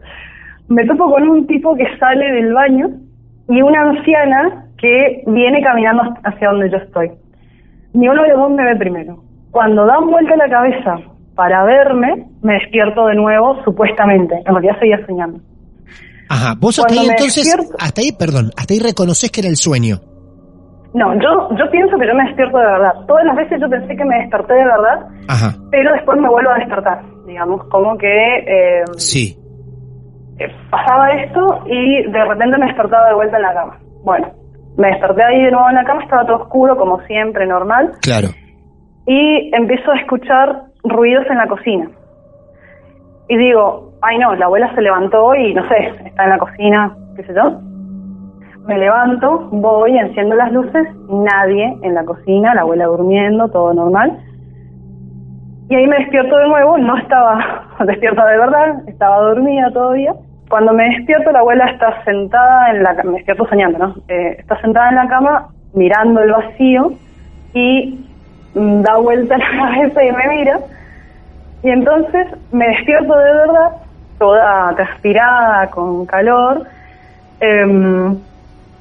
Me 0.69 0.87
topo 0.87 1.11
con 1.11 1.29
un 1.29 1.47
tipo 1.47 1.77
que 1.77 1.85
sale 1.99 2.33
del 2.33 2.55
baño 2.55 2.89
y 3.47 3.61
una 3.61 3.83
anciana 3.91 4.65
que 4.79 5.23
viene 5.27 5.63
caminando 5.63 6.03
hacia 6.25 6.49
donde 6.49 6.71
yo 6.71 6.79
estoy. 6.79 7.11
Ni 7.93 8.09
uno 8.09 8.23
de 8.23 8.29
los 8.31 8.39
dos 8.39 8.51
me 8.53 8.65
ve 8.65 8.77
primero. 8.77 9.23
Cuando 9.51 9.85
dan 9.85 10.07
vuelta 10.07 10.35
la 10.37 10.49
cabeza 10.49 11.01
para 11.35 11.63
verme, 11.65 12.27
me 12.41 12.55
despierto 12.55 13.05
de 13.09 13.17
nuevo, 13.17 13.63
supuestamente. 13.65 14.35
En 14.47 14.55
realidad 14.55 14.79
seguía 14.79 15.05
soñando. 15.07 15.41
Ajá, 16.31 16.55
vos 16.59 16.79
hasta 16.79 16.87
Cuando 16.95 17.03
ahí 17.03 17.09
entonces, 17.11 17.45
despierto- 17.45 17.77
hasta 17.79 18.01
ahí, 18.01 18.13
perdón, 18.13 18.51
hasta 18.57 18.73
ahí 18.73 18.81
reconoces 18.81 19.31
que 19.31 19.41
era 19.41 19.51
el 19.51 19.57
sueño. 19.57 20.01
No, 20.95 21.15
yo, 21.21 21.49
yo 21.57 21.71
pienso 21.71 21.99
que 21.99 22.07
yo 22.07 22.15
me 22.15 22.25
despierto 22.25 22.59
de 22.59 22.65
verdad. 22.65 22.93
Todas 23.07 23.25
las 23.27 23.37
veces 23.37 23.61
yo 23.61 23.69
pensé 23.69 23.95
que 23.95 24.05
me 24.05 24.19
desperté 24.21 24.55
de 24.55 24.65
verdad, 24.65 25.07
Ajá, 25.29 25.55
pero 25.71 25.93
después 25.93 26.19
me 26.21 26.29
vuelvo 26.29 26.51
a 26.51 26.59
despertar. 26.59 27.03
Digamos, 27.27 27.63
como 27.69 27.97
que 27.99 28.09
eh, 28.09 28.85
sí. 28.97 29.37
eh, 30.39 30.49
pasaba 30.71 31.13
esto 31.13 31.63
y 31.67 32.11
de 32.11 32.25
repente 32.25 32.57
me 32.59 32.67
despertaba 32.67 33.09
de 33.09 33.15
vuelta 33.15 33.37
en 33.37 33.43
la 33.43 33.53
cama. 33.55 33.79
Bueno, 34.03 34.29
me 34.79 34.89
desperté 34.89 35.23
ahí 35.25 35.43
de 35.43 35.51
nuevo 35.51 35.69
en 35.69 35.75
la 35.75 35.85
cama, 35.85 36.03
estaba 36.05 36.25
todo 36.25 36.43
oscuro, 36.45 36.77
como 36.77 37.01
siempre, 37.03 37.47
normal. 37.47 37.93
Claro. 38.01 38.29
y 39.07 39.51
empiezo 39.55 39.91
a 39.91 39.99
escuchar 40.01 40.63
ruidos 40.85 41.27
en 41.31 41.37
la 41.37 41.47
cocina. 41.49 41.91
Y 43.29 43.37
digo, 43.37 43.93
ay 44.01 44.17
no, 44.19 44.35
la 44.37 44.47
abuela 44.47 44.75
se 44.75 44.81
levantó 44.81 45.35
y 45.35 45.53
no 45.53 45.69
sé, 45.69 45.77
está 46.07 46.25
en 46.25 46.31
la 46.31 46.39
cocina, 46.39 46.97
qué 47.15 47.25
sé 47.25 47.35
yo. 47.35 47.61
Me 48.69 48.77
levanto, 48.77 49.49
voy, 49.51 49.97
enciendo 49.97 50.37
las 50.37 50.53
luces, 50.53 50.87
nadie 51.09 51.79
en 51.81 51.95
la 51.95 52.05
cocina, 52.05 52.55
la 52.55 52.61
abuela 52.61 52.85
durmiendo, 52.85 53.49
todo 53.49 53.73
normal. 53.73 54.19
Y 55.71 55.75
ahí 55.75 55.87
me 55.87 55.97
despierto 55.97 56.37
de 56.37 56.49
nuevo, 56.49 56.77
no 56.77 56.99
estaba 56.99 57.65
despierta 57.87 58.27
de 58.27 58.37
verdad, 58.37 58.83
estaba 58.87 59.21
dormida 59.21 59.71
todavía. 59.73 60.13
Cuando 60.51 60.75
me 60.75 60.85
despierto, 60.85 61.33
la 61.33 61.39
abuela 61.39 61.65
está 61.65 62.05
sentada 62.05 62.71
en 62.71 62.83
la 62.83 62.95
cama, 62.95 63.13
me 63.13 63.17
despierto 63.17 63.47
soñando, 63.49 63.79
¿no? 63.79 63.95
Eh, 64.07 64.37
está 64.39 64.61
sentada 64.61 64.91
en 64.91 64.97
la 64.97 65.09
cama, 65.09 65.49
mirando 65.73 66.21
el 66.21 66.31
vacío 66.31 66.93
y 67.55 68.07
mm, 68.55 68.83
da 68.83 68.99
vuelta 68.99 69.39
la 69.39 69.47
cabeza 69.47 70.05
y 70.05 70.13
me 70.13 70.29
mira. 70.29 70.59
Y 71.63 71.71
entonces 71.71 72.27
me 72.53 72.69
despierto 72.69 73.17
de 73.17 73.33
verdad, 73.33 73.71
toda 74.19 74.75
transpirada, 74.75 75.71
con 75.71 76.05
calor. 76.05 76.67
Em, 77.41 78.28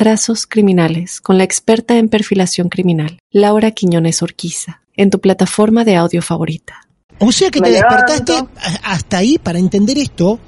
Trazos 0.00 0.46
Criminales 0.46 1.22
con 1.22 1.38
la 1.38 1.44
experta 1.44 1.96
en 1.96 2.10
perfilación 2.10 2.68
criminal, 2.68 3.18
Laura 3.32 3.70
Quiñones 3.70 4.22
Orquiza, 4.22 4.82
en 4.94 5.08
tu 5.08 5.20
plataforma 5.20 5.84
de 5.84 5.96
audio 5.96 6.20
favorita. 6.20 6.82
O 7.18 7.32
sea 7.32 7.50
que 7.50 7.62
Me 7.62 7.68
te 7.68 7.72
levanto. 7.76 7.94
despertaste 8.12 8.48
hasta 8.84 9.16
ahí 9.16 9.38
para 9.38 9.58
entender 9.58 9.96
esto 9.96 10.38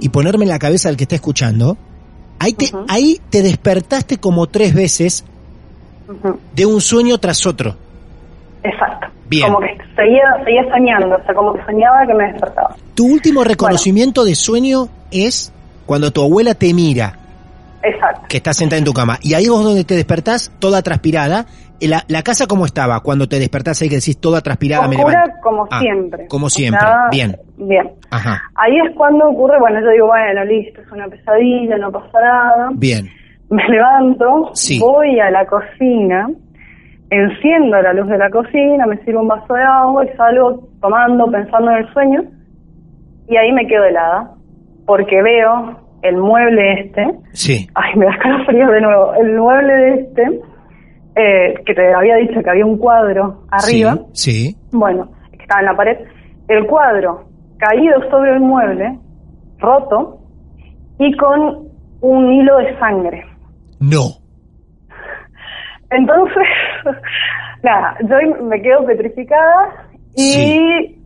y 0.00 0.08
ponerme 0.08 0.44
en 0.44 0.48
la 0.50 0.58
cabeza 0.58 0.88
al 0.88 0.96
que 0.96 1.04
está 1.04 1.14
escuchando. 1.14 1.76
Ahí 2.40 2.52
te, 2.54 2.64
Ujú. 2.74 2.84
ahí 2.88 3.20
te 3.30 3.42
despertaste 3.42 4.18
como 4.18 4.48
tres 4.48 4.74
veces 4.74 5.24
de 6.56 6.66
un 6.66 6.80
sueño 6.80 7.18
tras 7.18 7.46
otro. 7.46 7.76
Exacto. 8.64 9.06
Bien. 9.28 9.46
Como 9.46 9.60
que 9.60 9.68
seguía, 9.94 10.22
seguía 10.44 10.64
soñando, 10.68 11.14
o 11.14 11.24
sea, 11.24 11.32
como 11.32 11.54
que 11.54 11.64
soñaba 11.64 12.04
que 12.08 12.14
me 12.14 12.24
despertaba. 12.32 12.74
Tu 12.96 13.06
último 13.06 13.44
reconocimiento 13.44 14.24
de 14.24 14.34
sueño 14.34 14.88
es 15.12 15.52
cuando 15.86 16.10
tu 16.12 16.22
abuela 16.22 16.54
te 16.56 16.74
mira, 16.74 17.20
Exacto. 17.82 18.26
que 18.28 18.36
estás 18.36 18.56
sentada 18.56 18.78
en 18.78 18.84
tu 18.84 18.92
cama. 18.92 19.18
Y 19.22 19.34
ahí 19.34 19.48
vos 19.48 19.64
donde 19.64 19.84
te 19.84 19.94
despertás, 19.94 20.52
toda 20.58 20.82
transpirada. 20.82 21.46
La, 21.80 22.04
la 22.06 22.22
casa 22.22 22.46
cómo 22.46 22.64
estaba 22.64 23.00
cuando 23.00 23.26
te 23.28 23.40
despertás 23.40 23.82
ahí 23.82 23.88
que 23.88 23.96
decís 23.96 24.20
toda 24.20 24.40
transpirada, 24.40 24.86
me 24.86 24.94
levanto. 24.96 25.32
como 25.42 25.66
Ah, 25.68 25.80
siempre. 25.80 26.26
Como 26.28 26.46
O 26.46 26.50
siempre, 26.50 26.80
sea, 26.80 27.08
bien. 27.10 27.36
Bien. 27.56 27.90
Ajá, 28.10 28.40
Ahí 28.54 28.76
es 28.86 28.94
cuando 28.96 29.28
ocurre, 29.28 29.58
bueno, 29.58 29.80
yo 29.80 29.88
digo, 29.90 30.06
bueno, 30.06 30.44
listo, 30.44 30.80
es 30.80 30.92
una 30.92 31.08
pesadilla, 31.08 31.76
no 31.78 31.90
pasa 31.90 32.20
nada. 32.20 32.70
bien. 32.74 33.08
Me 33.50 33.66
levanto, 33.68 34.50
Sí. 34.54 34.78
voy 34.80 35.18
a 35.18 35.30
la 35.32 35.44
cocina, 35.44 36.30
enciendo 37.10 37.82
la 37.82 37.92
luz 37.92 38.08
de 38.08 38.16
la 38.18 38.30
cocina, 38.30 38.86
me 38.86 38.96
sirvo 39.04 39.20
un 39.22 39.28
vaso 39.28 39.52
de 39.52 39.62
agua 39.62 40.04
y 40.04 40.16
salgo 40.16 40.68
tomando, 40.80 41.30
pensando 41.30 41.70
en 41.72 41.76
el 41.78 41.92
sueño. 41.92 42.22
Y 43.28 43.36
ahí 43.36 43.52
me 43.52 43.66
quedo 43.66 43.84
helada, 43.84 44.30
porque 44.86 45.20
veo 45.22 45.80
el 46.02 46.16
mueble 46.16 46.80
este, 46.80 47.06
Sí, 47.32 47.66
ay, 47.74 47.94
me 47.96 48.06
da 48.06 48.12
frío 48.46 48.68
de 48.70 48.80
nuevo, 48.80 49.14
el 49.14 49.36
mueble 49.38 49.72
de 49.72 49.94
este, 50.00 50.40
eh, 51.16 51.54
que 51.64 51.74
te 51.74 51.94
había 51.94 52.16
dicho 52.16 52.42
que 52.42 52.50
había 52.50 52.66
un 52.66 52.78
cuadro 52.78 53.42
arriba, 53.50 53.98
sí, 54.12 54.52
sí. 54.52 54.56
bueno, 54.72 55.10
que 55.30 55.42
estaba 55.42 55.60
en 55.60 55.66
la 55.66 55.76
pared, 55.76 55.98
el 56.48 56.66
cuadro 56.66 57.24
caído 57.58 58.10
sobre 58.10 58.32
el 58.34 58.40
mueble, 58.40 58.98
roto, 59.58 60.18
y 60.98 61.16
con 61.16 61.68
un 62.00 62.32
hilo 62.32 62.56
de 62.58 62.76
sangre. 62.78 63.24
No. 63.80 64.02
Entonces, 65.90 66.46
nada, 67.62 67.96
yo 68.02 68.44
me 68.44 68.60
quedo 68.62 68.84
petrificada 68.86 69.86
y 70.16 70.22
Sí. 70.22 71.02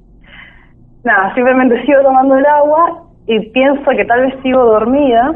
nada, 1.04 1.34
simplemente 1.34 1.84
sigo 1.84 2.00
tomando 2.02 2.36
el 2.36 2.46
agua 2.46 3.02
y 3.26 3.50
pienso 3.50 3.90
que 3.96 4.04
tal 4.04 4.22
vez 4.22 4.34
sigo 4.42 4.64
dormida. 4.64 5.34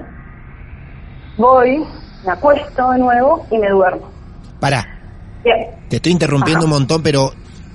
Voy, 1.36 1.84
me 2.24 2.32
acuesto 2.32 2.90
de 2.90 2.98
nuevo 2.98 3.46
y 3.50 3.58
me 3.58 3.68
duermo. 3.68 4.10
Pará, 4.60 4.86
Bien, 5.44 5.56
te 5.88 5.96
estoy 5.96 6.12
interrumpiendo 6.12 6.60
Ajá. 6.60 6.66
un 6.66 6.70
montón, 6.70 7.02
pero 7.02 7.32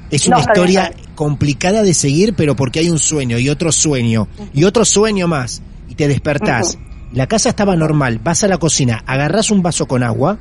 es 0.09 0.27
una 0.27 0.39
historia 0.39 0.91
complicada 1.15 1.81
de 1.81 1.93
seguir, 1.93 2.35
pero 2.35 2.55
porque 2.55 2.79
hay 2.79 2.89
un 2.89 2.99
sueño 2.99 3.39
y 3.39 3.49
otro 3.49 3.71
sueño 3.71 4.27
y 4.53 4.65
otro 4.65 4.85
sueño 4.85 5.27
más 5.27 5.61
y 5.89 5.95
te 5.95 6.07
despertás. 6.07 6.77
La 7.11 7.27
casa 7.27 7.49
estaba 7.49 7.75
normal, 7.75 8.19
vas 8.23 8.43
a 8.43 8.47
la 8.47 8.57
cocina, 8.57 9.03
agarrás 9.05 9.49
un 9.49 9.63
vaso 9.63 9.87
con 9.87 10.03
agua 10.03 10.37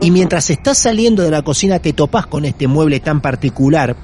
y 0.00 0.10
mientras 0.10 0.48
estás 0.50 0.78
saliendo 0.78 1.22
de 1.22 1.30
la 1.30 1.42
cocina 1.42 1.80
te 1.80 1.92
topás 1.92 2.26
con 2.26 2.44
este 2.44 2.66
mueble 2.66 3.00
tan 3.00 3.20
particular. 3.20 3.96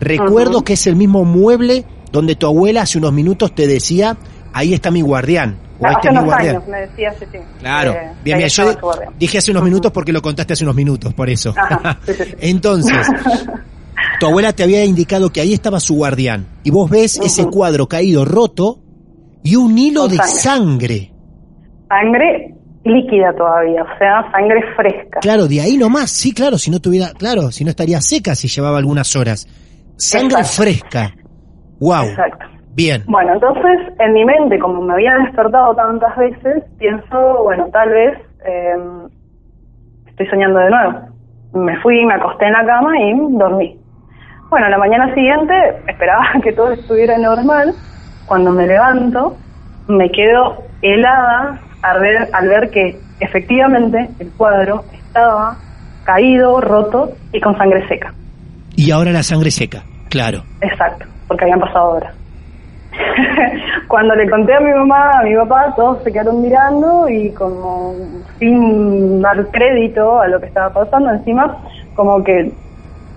Recuerdo 0.00 0.62
que 0.62 0.74
es 0.74 0.86
el 0.86 0.96
mismo 0.96 1.24
mueble 1.24 1.84
donde 2.12 2.34
tu 2.34 2.46
abuela 2.46 2.82
hace 2.82 2.98
unos 2.98 3.12
minutos 3.12 3.54
te 3.54 3.66
decía, 3.66 4.16
ahí 4.56 4.74
está 4.74 4.90
mi 4.90 5.02
guardián. 5.02 5.56
O 5.78 5.86
hace 5.86 5.94
este 5.96 6.08
es 6.08 6.12
mi 6.12 6.18
unos 6.18 6.24
guardián. 6.30 6.56
años 6.56 6.68
me 6.68 6.80
decía 6.80 7.12
sí, 7.18 7.24
sí. 7.30 7.38
Claro, 7.60 7.92
Eh, 7.92 8.12
bien, 8.24 8.38
bien. 8.38 8.48
Yo 8.50 8.72
dije 9.18 9.38
hace 9.38 9.50
unos 9.50 9.62
minutos 9.62 9.92
porque 9.92 10.12
lo 10.12 10.22
contaste 10.22 10.54
hace 10.54 10.64
unos 10.64 10.74
minutos, 10.76 11.12
por 11.14 11.28
eso. 11.28 11.54
Ajá, 11.56 11.98
sí, 12.06 12.12
sí, 12.14 12.24
sí. 12.24 12.34
Entonces, 12.40 13.06
tu 14.20 14.26
abuela 14.26 14.52
te 14.52 14.62
había 14.62 14.84
indicado 14.84 15.30
que 15.30 15.40
ahí 15.40 15.52
estaba 15.52 15.78
su 15.80 15.94
guardián. 15.96 16.46
Y 16.64 16.70
vos 16.70 16.88
ves 16.90 17.18
ese 17.22 17.46
cuadro 17.46 17.86
caído, 17.86 18.24
roto, 18.24 18.80
y 19.42 19.56
un 19.56 19.76
hilo 19.78 20.02
Con 20.02 20.10
de 20.12 20.16
sangre. 20.16 20.32
sangre. 20.40 21.12
Sangre 21.88 22.54
líquida 22.84 23.34
todavía, 23.36 23.82
o 23.82 23.98
sea, 23.98 24.30
sangre 24.32 24.60
fresca. 24.76 25.20
Claro, 25.20 25.46
de 25.48 25.60
ahí 25.60 25.76
nomás. 25.76 26.10
Sí, 26.10 26.32
claro, 26.32 26.56
si 26.56 26.70
no 26.70 26.80
tuviera, 26.80 27.10
claro, 27.12 27.50
si 27.52 27.64
no 27.64 27.70
estaría 27.70 28.00
seca 28.00 28.34
si 28.34 28.48
llevaba 28.48 28.78
algunas 28.78 29.14
horas. 29.16 29.46
Sangre 29.96 30.38
Exacto. 30.40 30.62
fresca. 30.62 31.14
Wow. 31.80 32.04
Exacto. 32.06 32.46
Bien. 32.76 33.02
Bueno, 33.06 33.32
entonces 33.32 33.94
en 33.98 34.12
mi 34.12 34.24
mente, 34.26 34.58
como 34.58 34.82
me 34.82 34.92
había 34.92 35.14
despertado 35.24 35.74
tantas 35.74 36.14
veces, 36.14 36.62
pienso, 36.78 37.42
bueno, 37.42 37.68
tal 37.72 37.88
vez 37.88 38.18
eh, 38.44 38.76
estoy 40.06 40.26
soñando 40.26 40.58
de 40.58 40.68
nuevo. 40.68 41.00
Me 41.54 41.80
fui, 41.80 42.04
me 42.04 42.14
acosté 42.14 42.44
en 42.44 42.52
la 42.52 42.66
cama 42.66 43.00
y 43.00 43.14
dormí. 43.38 43.80
Bueno, 44.50 44.68
la 44.68 44.76
mañana 44.76 45.14
siguiente 45.14 45.54
esperaba 45.88 46.26
que 46.42 46.52
todo 46.52 46.72
estuviera 46.72 47.16
normal. 47.16 47.72
Cuando 48.26 48.52
me 48.52 48.66
levanto, 48.66 49.34
me 49.88 50.10
quedo 50.10 50.62
helada 50.82 51.58
al 51.80 52.00
ver, 52.00 52.28
al 52.34 52.48
ver 52.48 52.70
que 52.70 52.98
efectivamente 53.20 54.10
el 54.18 54.30
cuadro 54.32 54.84
estaba 54.92 55.56
caído, 56.04 56.60
roto 56.60 57.12
y 57.32 57.40
con 57.40 57.56
sangre 57.56 57.88
seca. 57.88 58.12
Y 58.76 58.90
ahora 58.90 59.12
la 59.12 59.22
sangre 59.22 59.50
seca. 59.50 59.82
Claro. 60.10 60.42
Exacto, 60.60 61.06
porque 61.26 61.44
habían 61.44 61.60
pasado 61.60 61.92
horas. 61.92 62.25
Cuando 63.88 64.14
le 64.14 64.28
conté 64.28 64.54
a 64.54 64.60
mi 64.60 64.72
mamá, 64.72 65.10
a 65.20 65.22
mi 65.22 65.34
papá, 65.36 65.74
todos 65.76 66.02
se 66.02 66.12
quedaron 66.12 66.40
mirando 66.40 67.08
y 67.08 67.32
como 67.34 68.22
sin 68.38 69.20
dar 69.20 69.50
crédito 69.50 70.20
a 70.20 70.28
lo 70.28 70.40
que 70.40 70.46
estaba 70.46 70.72
pasando, 70.72 71.10
encima 71.10 71.62
como 71.94 72.22
que 72.24 72.58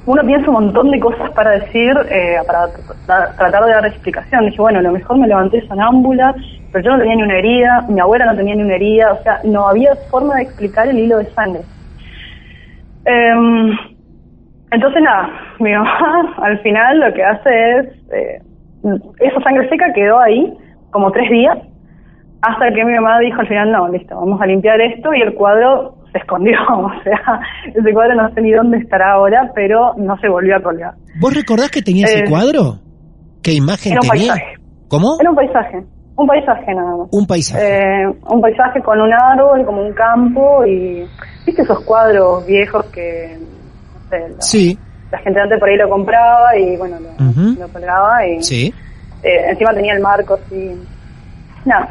uno 0.05 0.23
piensa 0.25 0.49
un 0.49 0.53
montón 0.65 0.91
de 0.91 0.99
cosas 0.99 1.31
para 1.31 1.51
decir, 1.51 1.91
eh, 2.09 2.37
para 2.47 2.67
tra- 3.07 3.35
tratar 3.37 3.65
de 3.65 3.71
dar 3.71 3.85
explicación. 3.85 4.45
Dije, 4.47 4.61
bueno, 4.61 4.79
a 4.79 4.83
lo 4.83 4.91
mejor 4.91 5.17
me 5.19 5.27
levanté 5.27 5.65
sonámbula, 5.67 6.35
pero 6.71 6.83
yo 6.85 6.91
no 6.93 6.99
tenía 6.99 7.15
ni 7.15 7.23
una 7.23 7.37
herida, 7.37 7.85
mi 7.89 7.99
abuela 8.01 8.25
no 8.25 8.35
tenía 8.37 8.55
ni 8.55 8.63
una 8.63 8.75
herida, 8.75 9.13
o 9.13 9.23
sea, 9.23 9.39
no 9.43 9.67
había 9.67 9.95
forma 10.11 10.35
de 10.37 10.43
explicar 10.43 10.87
el 10.87 10.99
hilo 10.99 11.17
de 11.19 11.31
sangre. 11.33 11.65
Em, 13.05 13.77
entonces 14.71 15.01
nada, 15.01 15.29
mi 15.59 15.71
mamá 15.73 16.35
al 16.37 16.59
final 16.61 16.99
lo 16.99 17.13
que 17.13 17.23
hace 17.23 17.79
es, 17.79 17.87
eh, 18.13 18.41
esa 19.19 19.41
sangre 19.43 19.67
seca 19.69 19.85
quedó 19.93 20.19
ahí 20.19 20.53
como 20.91 21.11
tres 21.11 21.29
días, 21.29 21.57
hasta 22.41 22.69
que 22.73 22.83
mi 22.85 22.93
mamá 22.95 23.19
dijo 23.19 23.41
al 23.41 23.47
final, 23.47 23.71
no, 23.71 23.87
listo, 23.89 24.15
vamos 24.15 24.41
a 24.41 24.45
limpiar 24.45 24.79
esto 24.81 25.13
y 25.13 25.21
el 25.21 25.33
cuadro 25.35 25.95
se 26.11 26.17
escondió, 26.19 26.57
o 26.73 26.89
sea, 27.03 27.39
ese 27.67 27.93
cuadro 27.93 28.15
no 28.15 28.33
sé 28.33 28.41
ni 28.41 28.51
dónde 28.51 28.77
estará 28.77 29.13
ahora, 29.13 29.51
pero 29.53 29.93
no 29.97 30.17
se 30.17 30.29
volvió 30.29 30.55
a 30.55 30.61
colgar. 30.61 30.93
¿Vos 31.19 31.35
recordás 31.35 31.69
que 31.69 31.81
tenía 31.81 32.05
ese 32.05 32.19
Eh, 32.19 32.29
cuadro? 32.29 32.79
¿Qué 33.43 33.53
imagen 33.53 33.91
Era 33.93 34.01
un 34.01 34.09
tenía? 34.09 34.33
paisaje. 34.33 34.53
¿Cómo? 34.87 35.17
Era 35.19 35.29
un 35.29 35.35
paisaje, 35.35 35.83
un 36.15 36.27
paisaje 36.27 36.73
nada 36.73 36.97
más. 36.97 37.07
Un 37.11 37.27
paisaje. 37.27 37.63
Eh, 37.63 38.07
un 38.31 38.41
paisaje 38.41 38.81
con 38.81 38.99
un 38.99 39.13
árbol, 39.13 39.65
como 39.65 39.81
un 39.85 39.93
campo 39.93 40.65
y, 40.65 41.05
viste 41.45 41.61
esos 41.61 41.81
cuadros 41.81 42.45
viejos 42.47 42.85
que, 42.87 43.37
no 43.37 44.09
sé, 44.09 44.29
lo- 44.29 44.41
Sí, 44.41 44.79
la 45.11 45.17
gente 45.19 45.39
antes 45.39 45.59
por 45.59 45.69
ahí 45.69 45.75
lo 45.77 45.89
compraba 45.89 46.55
y 46.57 46.77
bueno, 46.77 46.97
lo, 46.99 47.59
lo 47.61 47.67
colgaba 47.69 48.25
y 48.27 48.43
sí. 48.43 48.73
eh, 49.23 49.45
encima 49.49 49.73
tenía 49.73 49.93
el 49.93 50.01
marco 50.01 50.35
así. 50.35 50.75
Nada. 51.65 51.89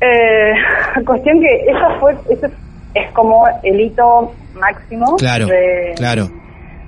Eh, 0.00 0.52
cuestión 1.06 1.40
que 1.40 1.64
esa 1.70 1.90
fue, 2.00 2.16
ese 2.28 2.50
es 2.94 3.10
como 3.12 3.44
el 3.62 3.80
hito 3.80 4.32
máximo 4.54 5.16
Claro, 5.16 5.46
de, 5.46 5.92
claro. 5.96 6.28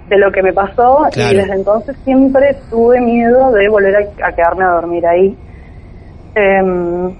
de 0.08 0.18
lo 0.18 0.30
que 0.32 0.42
me 0.42 0.52
pasó 0.52 1.06
Claro. 1.12 1.32
y 1.32 1.36
desde 1.36 1.54
entonces 1.54 1.96
siempre 2.04 2.56
tuve 2.70 3.00
miedo 3.00 3.52
de 3.52 3.68
volver 3.68 3.96
a, 3.96 4.26
a 4.28 4.32
quedarme 4.32 4.64
a 4.64 4.68
dormir 4.70 5.06
ahí. 5.06 5.36
Em, 6.34 7.14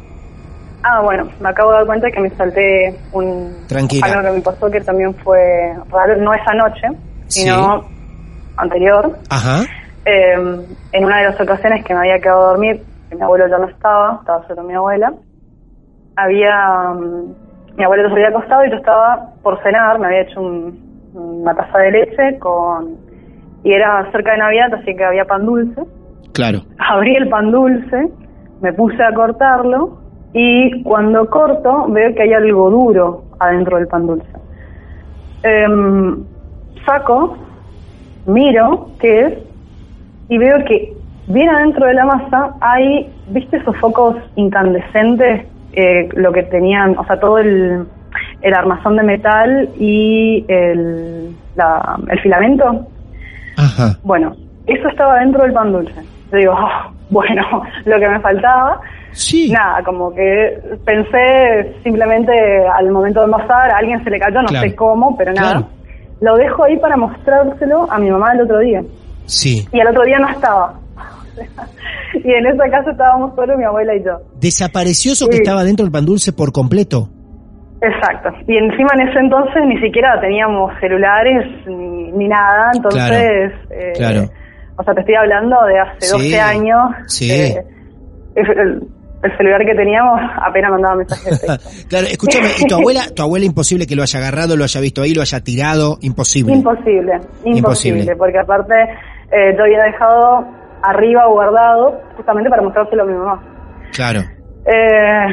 ah, 0.82 1.00
bueno, 1.02 1.28
me 1.40 1.48
acabo 1.48 1.70
de 1.70 1.76
dar 1.78 1.86
cuenta 1.86 2.10
que 2.10 2.20
me 2.20 2.30
salté 2.30 2.94
un 3.12 3.54
Tranquila. 3.68 4.06
algo 4.08 4.22
que 4.22 4.30
me 4.36 4.40
pasó 4.40 4.70
que 4.70 4.80
también 4.80 5.14
fue 5.14 5.72
raro, 5.90 6.16
no 6.16 6.34
esa 6.34 6.52
noche, 6.54 6.88
sino 7.28 7.84
anterior. 8.56 9.16
Ajá. 9.30 9.62
Eh, 10.04 10.34
en 10.92 11.04
una 11.04 11.18
de 11.18 11.24
las 11.30 11.40
ocasiones 11.40 11.84
que 11.84 11.94
me 11.94 12.00
había 12.00 12.20
quedado 12.20 12.46
a 12.46 12.50
dormir, 12.50 12.82
que 13.08 13.16
mi 13.16 13.22
abuelo 13.22 13.48
ya 13.48 13.58
no 13.58 13.66
estaba, 13.68 14.18
estaba 14.20 14.46
solo 14.46 14.62
mi 14.62 14.74
abuela, 14.74 15.12
había, 16.16 16.90
mm, 16.94 17.76
mi 17.76 17.84
abuelo 17.84 18.08
se 18.08 18.14
había 18.14 18.28
acostado 18.28 18.64
y 18.64 18.70
yo 18.70 18.76
estaba 18.76 19.30
por 19.42 19.60
cenar, 19.62 19.98
me 19.98 20.06
había 20.06 20.22
hecho 20.22 20.40
un- 20.40 20.78
una 21.14 21.54
taza 21.54 21.78
de 21.78 21.90
leche 21.92 22.38
con, 22.38 22.96
y 23.62 23.72
era 23.72 24.10
cerca 24.12 24.32
de 24.32 24.38
Navidad, 24.38 24.74
así 24.74 24.94
que 24.94 25.04
había 25.04 25.24
pan 25.24 25.46
dulce. 25.46 25.82
Claro. 26.32 26.60
Abrí 26.78 27.14
el 27.16 27.28
pan 27.28 27.50
dulce, 27.50 28.08
me 28.60 28.72
puse 28.72 29.02
a 29.02 29.12
cortarlo 29.14 29.98
y 30.32 30.82
cuando 30.82 31.28
corto 31.30 31.86
veo 31.88 32.14
que 32.14 32.22
hay 32.22 32.32
algo 32.32 32.70
duro 32.70 33.24
adentro 33.38 33.76
del 33.78 33.86
pan 33.86 34.06
dulce. 34.06 34.28
Em, 35.42 36.24
saco, 36.86 37.36
miro 38.26 38.88
qué 39.00 39.20
es 39.26 39.32
y 40.28 40.38
veo 40.38 40.56
que 40.66 40.92
bien 41.26 41.48
adentro 41.50 41.86
de 41.86 41.94
la 41.94 42.04
masa 42.06 42.54
hay, 42.60 43.10
¿viste 43.28 43.56
esos 43.58 43.76
focos 43.78 44.16
incandescentes? 44.36 45.46
Eh, 45.72 46.08
lo 46.14 46.32
que 46.32 46.44
tenían, 46.44 46.96
o 46.98 47.04
sea, 47.04 47.18
todo 47.18 47.38
el, 47.38 47.84
el 48.42 48.54
armazón 48.54 48.96
de 48.96 49.02
metal 49.02 49.68
y 49.78 50.44
el, 50.48 51.34
la- 51.56 51.98
el 52.08 52.20
filamento. 52.20 52.86
Ajá. 53.56 53.98
Bueno, 54.04 54.34
eso 54.66 54.88
estaba 54.88 55.18
dentro 55.18 55.42
del 55.42 55.52
pan 55.52 55.72
dulce. 55.72 55.94
Yo 56.32 56.38
digo, 56.38 56.52
"Oh, 56.56 56.92
bueno, 57.10 57.42
lo 57.84 57.98
que 57.98 58.08
me 58.08 58.20
faltaba. 58.20 58.80
Sí. 59.12 59.50
Nada, 59.52 59.82
como 59.84 60.12
que 60.14 60.58
pensé 60.84 61.74
simplemente 61.84 62.32
al 62.68 62.90
momento 62.90 63.20
de 63.20 63.26
envasar, 63.26 63.70
a 63.70 63.76
alguien 63.78 64.02
se 64.04 64.10
le 64.10 64.18
cayó, 64.18 64.42
no 64.42 64.48
Claro. 64.48 64.68
sé 64.68 64.74
cómo, 64.74 65.16
pero 65.16 65.32
nada. 65.32 65.50
Claro. 65.52 65.66
Lo 66.24 66.36
dejo 66.36 66.64
ahí 66.64 66.78
para 66.78 66.96
mostrárselo 66.96 67.86
a 67.92 67.98
mi 67.98 68.10
mamá 68.10 68.32
el 68.32 68.40
otro 68.40 68.58
día. 68.60 68.82
Sí. 69.26 69.68
Y 69.72 69.80
al 69.80 69.88
otro 69.88 70.04
día 70.04 70.18
no 70.18 70.28
estaba. 70.30 70.72
y 72.14 72.32
en 72.32 72.46
esa 72.46 72.64
casa 72.70 72.92
estábamos 72.92 73.34
solo 73.34 73.58
mi 73.58 73.64
abuela 73.64 73.94
y 73.94 74.02
yo. 74.02 74.20
¿Desapareció 74.40 75.12
eso 75.12 75.28
que 75.28 75.36
estaba 75.36 75.64
dentro 75.64 75.84
del 75.84 75.92
pan 75.92 76.06
dulce 76.06 76.32
por 76.32 76.50
completo? 76.50 77.10
Exacto. 77.82 78.30
Y 78.46 78.56
encima 78.56 78.88
en 78.94 79.08
ese 79.08 79.18
entonces 79.18 79.62
ni 79.66 79.78
siquiera 79.82 80.18
teníamos 80.18 80.72
celulares 80.80 81.44
ni, 81.66 82.10
ni 82.12 82.26
nada, 82.28 82.70
entonces... 82.74 83.52
eh, 83.70 83.92
claro. 83.94 84.30
O 84.78 84.82
sea, 84.82 84.94
te 84.94 85.00
estoy 85.00 85.16
hablando 85.16 85.56
de 85.66 85.78
hace 85.78 86.00
Sí, 86.00 86.12
12 86.12 86.40
años. 86.40 86.90
sí. 87.06 87.30
eh, 87.30 87.64
el, 89.24 89.30
el 89.30 89.36
celular 89.36 89.60
que 89.64 89.74
teníamos 89.74 90.20
apenas 90.42 90.70
mandaba 90.70 90.96
mensajes 90.96 91.40
de 91.40 91.46
texto. 91.46 91.70
claro, 91.88 92.06
escúchame, 92.06 92.48
¿y 92.60 92.66
tu 92.66 92.74
abuela, 92.74 93.00
tu 93.14 93.22
abuela 93.22 93.46
imposible 93.46 93.86
que 93.86 93.96
lo 93.96 94.02
haya 94.02 94.18
agarrado, 94.20 94.56
lo 94.56 94.64
haya 94.64 94.80
visto 94.80 95.02
ahí, 95.02 95.14
lo 95.14 95.22
haya 95.22 95.40
tirado? 95.40 95.98
Imposible. 96.02 96.52
Imposible, 96.54 97.12
imposible, 97.44 97.58
Imposible. 97.58 98.16
porque 98.16 98.38
aparte 98.38 98.74
eh, 99.32 99.54
yo 99.56 99.64
había 99.64 99.82
dejado 99.84 100.46
arriba 100.82 101.26
guardado 101.26 102.00
justamente 102.16 102.50
para 102.50 102.62
mostrárselo 102.62 103.02
a 103.02 103.06
mi 103.06 103.14
mamá. 103.14 103.42
Claro. 103.92 104.20
Eh, 104.66 105.26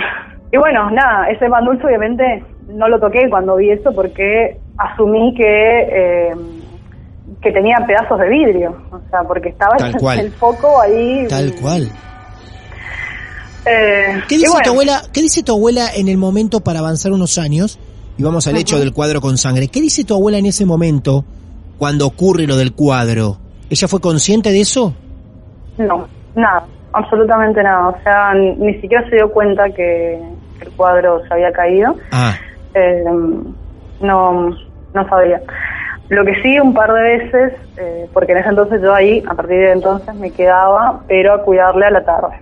y 0.52 0.58
bueno, 0.58 0.90
nada, 0.92 1.28
ese 1.30 1.48
pan 1.50 1.66
dulce 1.66 1.86
obviamente 1.86 2.44
no 2.70 2.88
lo 2.88 3.00
toqué 3.00 3.30
cuando 3.30 3.56
vi 3.58 3.72
eso 3.72 3.92
porque 3.94 4.58
asumí 4.78 5.34
que 5.36 5.44
eh, 5.44 6.32
que 7.42 7.52
tenía 7.52 7.78
pedazos 7.88 8.20
de 8.20 8.30
vidrio, 8.30 8.76
o 8.92 9.00
sea, 9.10 9.22
porque 9.24 9.50
estaba 9.50 9.76
Tal 9.78 9.96
cual. 10.00 10.20
el 10.20 10.32
foco 10.32 10.82
ahí. 10.82 11.26
Tal 11.28 11.52
cual. 11.62 11.90
Eh, 13.66 14.22
¿Qué 14.28 14.36
dice 14.36 14.50
bueno, 14.50 14.64
tu 14.64 14.70
abuela? 14.72 15.02
¿Qué 15.14 15.22
dice 15.22 15.44
tu 15.44 15.52
abuela 15.54 15.88
en 15.94 16.08
el 16.08 16.18
momento 16.18 16.62
para 16.62 16.80
avanzar 16.80 17.12
unos 17.12 17.38
años? 17.38 17.80
Y 18.18 18.24
vamos 18.24 18.48
al 18.48 18.58
hecho 18.58 18.80
del 18.80 18.94
cuadro 18.94 19.22
con 19.22 19.38
sangre. 19.38 19.68
¿Qué 19.68 19.82
dice 19.82 20.04
tu 20.04 20.14
abuela 20.16 20.38
en 20.38 20.46
ese 20.46 20.66
momento 20.66 21.26
cuando 21.78 22.06
ocurre 22.08 22.46
lo 22.48 22.56
del 22.58 22.74
cuadro? 22.74 23.38
¿Ella 23.70 23.88
fue 23.88 24.00
consciente 24.02 24.52
de 24.52 24.62
eso? 24.62 24.94
No, 25.78 26.08
nada, 26.36 26.66
absolutamente 26.94 27.64
nada. 27.64 27.90
O 27.90 28.04
sea, 28.04 28.34
ni, 28.34 28.56
ni 28.56 28.74
siquiera 28.82 29.08
se 29.10 29.16
dio 29.16 29.32
cuenta 29.32 29.70
que, 29.70 30.20
que 30.60 30.66
el 30.66 30.72
cuadro 30.72 31.22
se 31.28 31.34
había 31.34 31.52
caído. 31.52 31.96
Ah, 32.12 32.36
Eh, 32.74 33.04
no, 34.02 34.50
no 34.94 35.10
sabía. 35.10 35.42
Lo 36.10 36.26
que 36.26 36.42
sí, 36.42 36.60
un 36.60 36.74
par 36.74 36.92
de 36.94 37.02
veces, 37.02 37.54
eh, 37.78 38.10
porque 38.14 38.34
en 38.34 38.40
ese 38.40 38.50
entonces 38.50 38.82
yo 38.82 38.94
ahí, 38.94 39.24
a 39.30 39.34
partir 39.34 39.58
de 39.58 39.72
entonces, 39.72 40.14
me 40.16 40.32
quedaba, 40.32 41.02
pero 41.08 41.34
a 41.34 41.44
cuidarle 41.44 41.86
a 41.86 41.92
la 41.92 42.04
tarde. 42.04 42.36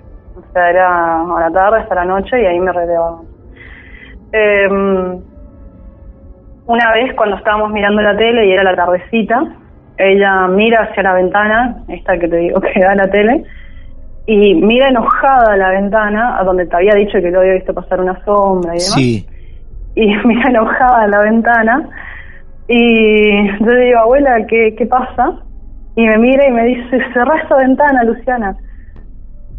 Sea, 0.53 0.69
era 0.69 1.21
a 1.21 1.39
la 1.39 1.51
tarde 1.51 1.79
hasta 1.79 1.95
la 1.95 2.05
noche 2.05 2.41
y 2.41 2.45
ahí 2.45 2.59
me 2.59 2.71
relevaban. 2.71 3.25
Eh, 4.31 4.67
una 6.65 6.91
vez, 6.93 7.15
cuando 7.15 7.35
estábamos 7.37 7.71
mirando 7.71 8.01
la 8.01 8.15
tele 8.15 8.45
y 8.45 8.51
era 8.51 8.63
la 8.63 8.75
tardecita, 8.75 9.41
ella 9.97 10.47
mira 10.47 10.83
hacia 10.83 11.03
la 11.03 11.13
ventana, 11.13 11.83
esta 11.87 12.17
que 12.17 12.27
te 12.27 12.37
digo 12.37 12.61
que 12.61 12.79
da 12.79 12.95
la 12.95 13.09
tele, 13.09 13.43
y 14.27 14.53
mira 14.55 14.89
enojada 14.89 15.53
a 15.53 15.57
la 15.57 15.69
ventana, 15.71 16.39
a 16.39 16.43
donde 16.43 16.67
te 16.67 16.75
había 16.75 16.93
dicho 16.93 17.19
que 17.19 17.31
yo 17.31 17.39
había 17.39 17.53
visto 17.53 17.73
pasar 17.73 17.99
una 17.99 18.23
sombra 18.23 18.75
y 18.75 18.77
demás 18.77 18.93
sí. 18.93 19.27
y 19.95 20.15
mira 20.27 20.49
enojada 20.49 21.03
a 21.03 21.07
la 21.07 21.21
ventana 21.21 21.89
y 22.67 23.47
yo 23.59 23.65
le 23.65 23.85
digo, 23.85 23.99
abuela, 23.99 24.45
¿qué, 24.47 24.75
¿qué 24.77 24.85
pasa? 24.85 25.39
Y 25.95 26.05
me 26.05 26.19
mira 26.19 26.47
y 26.47 26.51
me 26.51 26.65
dice, 26.65 26.99
cerrá 27.13 27.41
esa 27.43 27.57
ventana, 27.57 28.03
Luciana. 28.03 28.55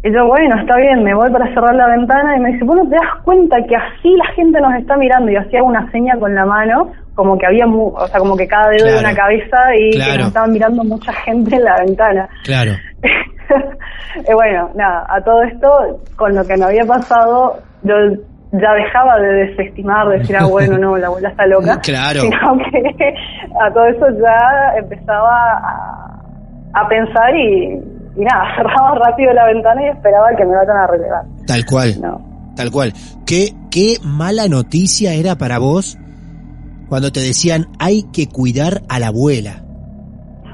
Y 0.03 0.11
yo, 0.11 0.25
bueno, 0.25 0.55
está 0.59 0.77
bien, 0.77 1.03
me 1.03 1.13
voy 1.13 1.29
para 1.31 1.45
cerrar 1.53 1.75
la 1.75 1.87
ventana 1.87 2.35
y 2.35 2.39
me 2.39 2.51
dice, 2.53 2.65
bueno, 2.65 2.83
¿te 2.89 2.95
das 2.95 3.21
cuenta 3.23 3.57
que 3.67 3.75
así 3.75 4.15
la 4.17 4.25
gente 4.33 4.59
nos 4.59 4.73
está 4.73 4.97
mirando? 4.97 5.31
Y 5.31 5.35
hacía 5.35 5.61
una 5.63 5.89
seña 5.91 6.17
con 6.17 6.33
la 6.33 6.43
mano, 6.45 6.91
como 7.13 7.37
que 7.37 7.45
había, 7.45 7.67
mu- 7.67 7.93
o 7.95 8.07
sea, 8.07 8.19
como 8.19 8.35
que 8.35 8.47
cada 8.47 8.69
dedo 8.69 8.85
Claro. 8.85 8.97
de 8.97 9.03
una 9.05 9.13
cabeza 9.15 9.57
y 9.77 9.91
que 9.91 9.97
Claro. 9.97 10.17
nos 10.19 10.27
estaban 10.29 10.51
mirando 10.53 10.83
mucha 10.83 11.13
gente 11.13 11.55
en 11.55 11.63
la 11.63 11.75
ventana. 11.85 12.29
Claro. 12.43 12.71
Eh, 14.27 14.33
bueno, 14.33 14.69
nada, 14.75 15.05
a 15.09 15.21
todo 15.21 15.41
esto, 15.43 15.99
con 16.17 16.35
lo 16.35 16.43
que 16.45 16.57
me 16.57 16.65
había 16.65 16.83
pasado, 16.85 17.59
yo 17.83 17.95
ya 18.51 18.73
dejaba 18.73 19.17
de 19.19 19.33
desestimar, 19.45 20.07
de 20.09 20.19
decir, 20.19 20.35
ah, 20.37 20.45
bueno, 20.49 20.77
no, 20.77 20.97
la 20.97 21.07
abuela 21.07 21.29
está 21.29 21.45
loca. 21.47 21.79
Claro. 21.83 22.19
Sino 22.21 22.57
que 22.97 23.15
a 23.61 23.71
todo 23.73 23.85
eso 23.85 24.05
ya 24.21 24.77
empezaba 24.77 25.29
a, 25.63 26.21
a 26.73 26.87
pensar 26.89 27.35
y, 27.35 27.79
y 28.15 28.21
nada, 28.21 28.43
cerraba 28.55 28.95
rápido 29.05 29.33
la 29.33 29.45
ventana 29.45 29.81
y 29.85 29.89
esperaba 29.89 30.27
que 30.37 30.45
me 30.45 30.55
vayan 30.55 30.77
a 30.77 30.87
relevar. 30.87 31.23
Tal 31.47 31.65
cual. 31.65 32.01
No. 32.01 32.21
Tal 32.55 32.69
cual. 32.71 32.93
¿Qué, 33.25 33.53
qué 33.69 33.95
mala 34.03 34.47
noticia 34.47 35.13
era 35.13 35.35
para 35.37 35.57
vos 35.59 35.97
cuando 36.89 37.11
te 37.11 37.21
decían 37.21 37.67
hay 37.79 38.03
que 38.11 38.27
cuidar 38.27 38.81
a 38.89 38.99
la 38.99 39.07
abuela. 39.07 39.63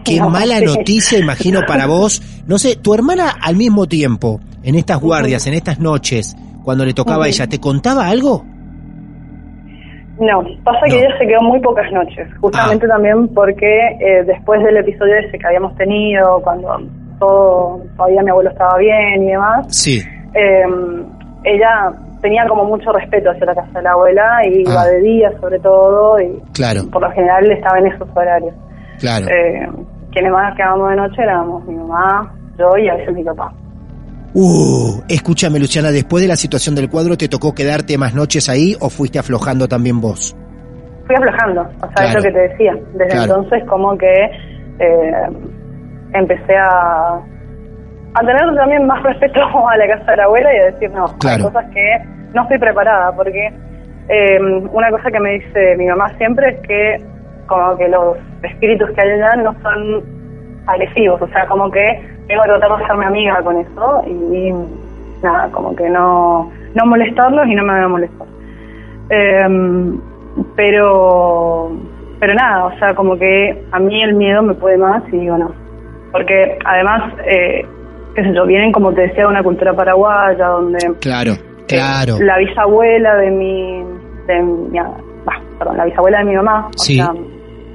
Qué 0.05 0.19
No, 0.19 0.29
mala 0.29 0.59
sí. 0.59 0.65
noticia, 0.65 1.17
imagino, 1.19 1.61
para 1.67 1.85
vos. 1.87 2.21
No 2.45 2.57
sé, 2.59 2.75
tu 2.77 2.93
hermana 2.93 3.33
al 3.41 3.55
mismo 3.57 3.87
tiempo, 3.87 4.39
en 4.63 4.75
estas 4.75 5.01
guardias, 5.01 5.45
en 5.47 5.55
estas 5.55 5.79
noches, 5.79 6.35
cuando 6.63 6.85
le 6.85 6.93
tocaba 6.93 7.25
a 7.25 7.27
ella, 7.27 7.47
¿te 7.47 7.59
contaba 7.59 8.07
algo? 8.07 8.45
No, 10.19 10.43
pasa 10.63 10.79
que 10.87 10.97
ella 10.97 11.15
se 11.19 11.27
quedó 11.27 11.41
muy 11.41 11.59
pocas 11.59 11.91
noches, 11.91 12.27
justamente 12.41 12.85
Ah. 12.87 12.89
también 12.95 13.27
porque 13.35 13.67
eh, 13.99 14.23
después 14.25 14.63
del 14.63 14.77
episodio 14.77 15.13
ese 15.17 15.37
que 15.37 15.45
habíamos 15.45 15.75
tenido, 15.75 16.41
cuando 16.41 16.79
todo 17.19 17.81
todavía 17.95 18.21
mi 18.23 18.29
abuelo 18.31 18.49
estaba 18.51 18.77
bien 18.77 19.23
y 19.23 19.31
demás, 19.31 19.65
Sí. 19.69 20.01
eh, 20.33 20.63
ella 21.43 21.91
tenía 22.21 22.45
como 22.47 22.65
mucho 22.65 22.91
respeto 22.91 23.29
hacia 23.31 23.45
la 23.45 23.55
casa 23.55 23.71
de 23.75 23.81
la 23.83 23.91
abuela 23.91 24.39
y 24.45 24.61
iba 24.61 24.81
Ah. 24.81 24.85
de 24.87 24.99
día 25.01 25.31
sobre 25.39 25.59
todo 25.59 26.19
y 26.19 26.41
Claro, 26.53 26.81
por 26.91 27.01
lo 27.01 27.11
general 27.11 27.51
estaba 27.51 27.79
en 27.79 27.87
esos 27.87 28.07
horarios. 28.15 28.53
claro. 28.99 29.27
Eh, 29.27 29.67
quienes 30.11 30.31
más 30.31 30.55
quedábamos 30.55 30.89
de 30.89 30.95
noche 30.95 31.21
éramos 31.21 31.63
mi 31.65 31.75
mamá, 31.75 32.33
yo 32.57 32.75
y 32.77 32.89
a 32.89 32.95
veces 32.95 33.13
mi 33.13 33.23
papá. 33.23 33.51
Uh, 34.33 35.01
escúchame, 35.07 35.59
Luciana, 35.59 35.89
después 35.91 36.21
de 36.21 36.27
la 36.27 36.35
situación 36.35 36.75
del 36.75 36.89
cuadro, 36.89 37.17
¿te 37.17 37.27
tocó 37.27 37.53
quedarte 37.55 37.97
más 37.97 38.13
noches 38.13 38.49
ahí 38.49 38.75
o 38.79 38.89
fuiste 38.89 39.17
aflojando 39.19 39.67
también 39.67 39.99
vos? 40.01 40.35
Fui 41.05 41.15
aflojando, 41.15 41.61
o 41.61 41.79
sea, 41.79 41.89
Claro. 41.89 42.09
es 42.09 42.15
lo 42.15 42.21
que 42.23 42.31
te 42.31 42.39
decía. 42.49 42.73
Desde 42.93 43.07
Claro. 43.11 43.35
entonces 43.35 43.63
como 43.69 43.97
que 43.97 44.25
eh, 44.79 45.11
empecé 46.19 46.55
a, 46.57 47.19
a 48.13 48.19
tener 48.21 48.55
también 48.55 48.85
más 48.87 49.01
respeto 49.03 49.39
a 49.69 49.77
la 49.77 49.87
casa 49.87 50.11
de 50.11 50.17
la 50.17 50.23
abuela 50.25 50.53
y 50.53 50.57
a 50.57 50.65
decir, 50.65 50.91
no, 50.91 51.05
Claro. 51.19 51.37
hay 51.47 51.51
cosas 51.51 51.65
que 51.73 52.01
no 52.33 52.41
estoy 52.43 52.59
preparada, 52.59 53.11
porque 53.15 53.53
eh, 54.09 54.39
una 54.71 54.89
cosa 54.91 55.11
que 55.11 55.19
me 55.19 55.31
dice 55.33 55.75
mi 55.77 55.85
mamá 55.87 56.09
siempre 56.17 56.49
es 56.49 56.59
que 56.67 57.01
como 57.47 57.77
que 57.77 57.87
los 57.87 58.17
espíritus 58.43 58.89
que 58.91 59.01
hay 59.01 59.11
allá 59.11 59.35
no 59.37 59.53
son 59.61 60.03
agresivos, 60.67 61.21
o 61.21 61.27
sea, 61.29 61.45
como 61.47 61.71
que 61.71 62.01
tengo 62.27 62.41
que 62.43 62.49
tratar 62.49 62.77
de 62.77 62.83
hacerme 62.83 63.05
amiga 63.05 63.41
con 63.41 63.57
eso 63.57 64.03
y, 64.05 64.53
nada, 65.23 65.49
como 65.51 65.73
que 65.75 65.89
no, 65.89 66.51
no 66.75 66.85
molestarlos 66.85 67.47
y 67.47 67.55
no 67.55 67.63
me 67.63 67.73
voy 67.73 67.83
a 67.83 67.87
molestar. 67.87 68.27
Em, 69.09 69.99
pero 70.55 71.71
pero 72.19 72.33
nada, 72.33 72.65
o 72.65 72.77
sea, 72.79 72.93
como 72.95 73.17
que 73.17 73.63
a 73.71 73.79
mí 73.79 74.03
el 74.03 74.15
miedo 74.15 74.41
me 74.41 74.53
puede 74.55 74.77
más 74.77 75.01
y 75.13 75.17
digo 75.17 75.37
no. 75.37 75.51
Porque 76.11 76.57
además, 76.65 77.13
eh, 77.25 77.65
qué 78.15 78.23
sé 78.23 78.33
yo, 78.33 78.45
vienen 78.45 78.71
como 78.71 78.93
te 78.93 79.01
decía 79.01 79.23
de 79.23 79.29
una 79.29 79.43
cultura 79.43 79.73
paraguaya 79.73 80.47
donde 80.47 80.77
Claro, 81.01 81.33
eh, 81.33 81.65
claro. 81.67 82.17
la 82.19 82.37
bisabuela 82.37 83.15
de 83.17 83.31
mi, 83.31 83.83
de 84.27 84.41
mi 84.41 84.79
bah, 85.25 85.39
perdón, 85.59 85.77
la 85.77 85.85
bisabuela 85.85 86.19
de 86.19 86.25
mi 86.25 86.35
mamá, 86.35 86.67
o 86.67 86.77
Sí. 86.77 86.95
sea, 86.95 87.11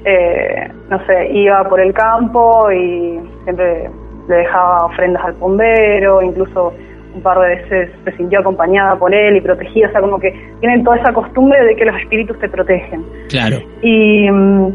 eh, 0.05 0.69
no 0.91 0.99
sé, 1.07 1.29
iba 1.33 1.63
por 1.69 1.81
el 1.81 1.93
campo 1.93 2.71
y 2.73 3.21
siempre 3.45 3.89
le 4.29 4.35
dejaba 4.37 4.87
ofrendas 4.87 5.25
al 5.25 5.33
bombero, 5.35 6.23
incluso 6.23 6.73
un 7.15 7.23
par 7.23 7.39
de 7.41 7.49
veces 7.57 7.91
se 8.05 8.13
sintió 8.17 8.41
acompañada 8.41 8.97
por 8.97 9.15
él 9.15 9.37
y 9.37 9.41
protegida, 9.43 9.89
o 9.89 9.93
sea, 9.93 10.01
como 10.01 10.19
que 10.19 10.33
tienen 10.61 10.83
toda 10.83 10.97
esa 10.97 11.13
costumbre 11.13 11.63
de 11.67 11.77
que 11.77 11.85
los 11.85 11.95
espíritus 12.01 12.39
te 12.41 12.49
protegen. 12.49 13.05
Claro. 13.29 13.59
Y, 13.83 14.31
mm, 14.31 14.69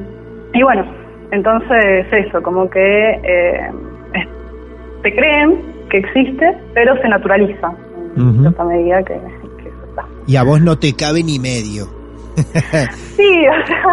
y 0.53 0.61
bueno, 0.63 0.85
entonces 1.31 2.05
eso, 2.11 2.41
como 2.41 2.69
que 2.69 2.79
eh, 2.79 3.71
es- 4.13 4.27
te 5.03 5.15
creen 5.15 5.61
que 5.89 5.97
existe, 5.99 6.57
pero 6.73 6.95
se 7.01 7.07
naturaliza 7.07 7.71
en 8.17 8.39
cierta 8.41 8.63
medida 8.63 9.03
que, 9.03 9.13
que 9.13 9.69
eso 9.69 9.83
está. 9.89 10.05
Y 10.27 10.35
a 10.35 10.43
vos 10.43 10.59
no 10.61 10.77
te 10.77 10.93
cabe 10.93 11.23
ni 11.23 11.39
medio. 11.39 11.87
Sí, 13.17 13.23
o 13.47 13.65
sea, 13.65 13.83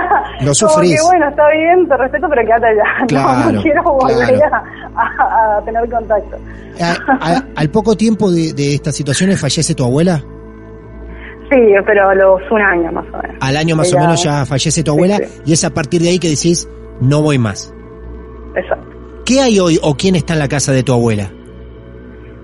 Lo 0.40 0.52
como 0.52 0.54
sufrís. 0.54 1.00
que 1.00 1.06
bueno, 1.06 1.28
está 1.30 1.44
bien, 1.50 1.88
te 1.88 1.96
respeto, 1.96 2.26
pero 2.28 2.42
quédate 2.42 2.66
allá. 2.66 2.84
No, 3.00 3.06
Claro, 3.06 3.52
no 3.52 3.62
quiero 3.62 3.82
volver 3.84 4.36
claro. 4.38 4.56
a, 4.96 5.56
a- 5.58 5.64
tener 5.64 5.88
contacto. 5.88 6.36
A- 6.78 6.96
a- 7.36 7.44
al 7.56 7.70
poco 7.70 7.96
tiempo 7.96 8.30
de, 8.30 8.52
de 8.52 8.74
estas 8.74 8.94
situaciones 8.94 9.40
fallece 9.40 9.74
tu 9.74 9.82
abuela. 9.84 10.22
Sí, 11.50 11.58
pero 11.86 12.08
a 12.10 12.14
los 12.14 12.40
un 12.50 12.60
año 12.60 12.92
más 12.92 13.06
o 13.14 13.16
menos. 13.16 13.36
Al 13.40 13.56
año 13.56 13.76
más 13.76 13.92
o 13.94 13.98
menos 13.98 14.22
ya 14.22 14.44
fallece 14.44 14.82
tu 14.82 14.90
abuela 14.92 15.16
Sí, 15.16 15.24
sí. 15.24 15.42
y 15.46 15.52
es 15.54 15.64
a 15.64 15.70
partir 15.70 16.02
de 16.02 16.08
ahí 16.10 16.18
que 16.18 16.28
decís, 16.28 16.68
no 17.00 17.22
voy 17.22 17.38
más. 17.38 17.74
Exacto. 18.56 18.86
¿Qué 19.26 19.40
hay 19.40 19.58
hoy 19.58 19.78
o 19.82 19.94
quién 19.94 20.14
está 20.16 20.34
en 20.34 20.38
la 20.40 20.48
casa 20.48 20.72
de 20.72 20.82
tu 20.82 20.92
abuela? 20.92 21.24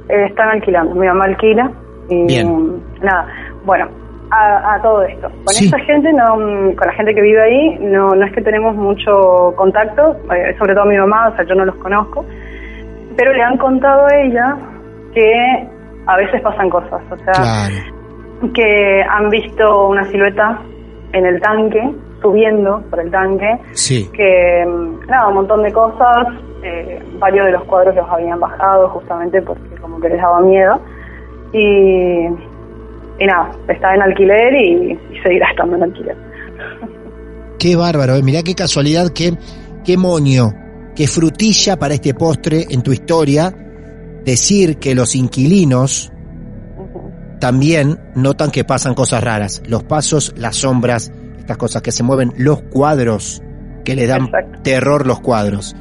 Eh, 0.08 0.26
están 0.28 0.48
alquilando, 0.48 0.94
mi 0.94 1.06
mamá 1.06 1.24
alquila 1.26 1.70
y 2.08 2.26
Bien. 2.26 2.82
nada, 3.02 3.26
bueno, 3.64 3.86
a, 4.30 4.74
a 4.74 4.82
todo 4.82 5.02
esto. 5.02 5.28
Con 5.28 5.48
Sí. 5.54 5.66
esta 5.66 5.78
gente, 5.80 6.12
no, 6.12 6.34
con 6.34 6.86
la 6.86 6.92
gente 6.94 7.14
que 7.14 7.20
vive 7.22 7.40
ahí, 7.42 7.78
no, 7.80 8.08
no 8.10 8.26
es 8.26 8.32
que 8.32 8.40
tenemos 8.42 8.74
mucho 8.74 9.52
contacto, 9.56 10.16
eh, 10.34 10.54
sobre 10.58 10.74
todo 10.74 10.86
mi 10.86 10.96
mamá, 10.96 11.28
o 11.28 11.36
sea, 11.36 11.44
yo 11.44 11.54
no 11.54 11.64
los 11.64 11.76
conozco, 11.76 12.24
pero 13.16 13.32
le 13.32 13.42
han 13.42 13.56
contado 13.58 14.06
a 14.06 14.16
ella 14.20 14.56
que 15.14 15.68
a 16.06 16.16
veces 16.16 16.40
pasan 16.42 16.70
cosas, 16.70 17.02
o 17.10 17.16
sea, 17.18 17.32
Claro. 17.34 18.52
que 18.54 19.02
han 19.08 19.28
visto 19.28 19.88
una 19.88 20.04
silueta 20.10 20.58
en 21.12 21.26
el 21.26 21.40
tanque, 21.40 21.92
subiendo 22.22 22.82
por 22.90 23.00
el 23.00 23.10
tanque, 23.10 23.58
Sí. 23.72 24.08
que 24.12 24.64
mm, 24.66 25.06
nada, 25.08 25.28
un 25.28 25.34
montón 25.34 25.62
de 25.62 25.72
cosas, 25.72 26.26
eh, 26.62 27.02
varios 27.18 27.46
de 27.46 27.52
los 27.52 27.64
cuadros 27.64 27.94
los 27.96 28.08
habían 28.08 28.38
bajado 28.38 28.88
justamente 28.90 29.40
porque 29.42 29.76
como 29.80 29.98
que 30.00 30.08
les 30.10 30.18
daba 30.20 30.40
miedo 30.40 30.80
y, 31.52 32.26
y 33.18 33.26
nada, 33.26 33.50
está 33.68 33.94
en 33.94 34.02
alquiler 34.02 34.54
y, 34.54 34.92
y 34.92 35.18
seguirá 35.22 35.48
estando 35.50 35.76
en 35.76 35.82
alquiler. 35.84 36.16
Qué 37.58 37.76
bárbaro, 37.76 38.14
eh. 38.16 38.22
mirá 38.22 38.42
qué 38.42 38.54
casualidad, 38.54 39.08
qué, 39.14 39.32
qué 39.84 39.96
moño, 39.96 40.52
qué 40.94 41.06
frutilla 41.06 41.78
para 41.78 41.94
este 41.94 42.14
postre 42.14 42.66
en 42.70 42.82
tu 42.82 42.92
historia 42.92 43.54
decir 44.24 44.78
que 44.78 44.94
los 44.94 45.14
inquilinos 45.14 46.12
también 47.40 47.98
notan 48.14 48.50
que 48.50 48.64
pasan 48.64 48.94
cosas 48.94 49.24
raras. 49.24 49.62
Los 49.66 49.82
pasos, 49.84 50.34
las 50.36 50.56
sombras, 50.56 51.10
estas 51.40 51.56
cosas 51.56 51.82
que 51.82 51.92
se 51.92 52.02
mueven, 52.02 52.32
los 52.36 52.62
cuadros, 52.62 53.42
que 53.84 53.94
le 53.94 54.06
dan 54.06 54.26
Exacto. 54.26 54.60
terror 54.62 55.06
los 55.06 55.20
cuadros. 55.20 55.74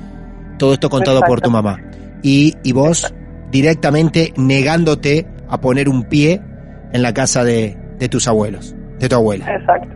Todo 0.57 0.74
esto 0.74 0.89
contado 0.89 1.22
por 1.22 1.41
tu 1.41 1.51
mamá. 1.51 1.78
Y, 2.22 2.55
y 2.64 2.74
vos 2.74 3.14
directamente 3.51 4.34
negándote 4.36 5.28
a 5.47 5.62
poner 5.62 5.88
un 5.88 6.03
pie 6.03 6.41
en 6.91 7.01
la 7.01 7.14
casa 7.14 7.43
de, 7.43 7.78
de 7.97 8.10
tus 8.10 8.28
abuelos, 8.28 8.76
de 8.99 9.10
tu 9.10 9.16
abuela. 9.16 9.45
Exacto. 9.53 9.95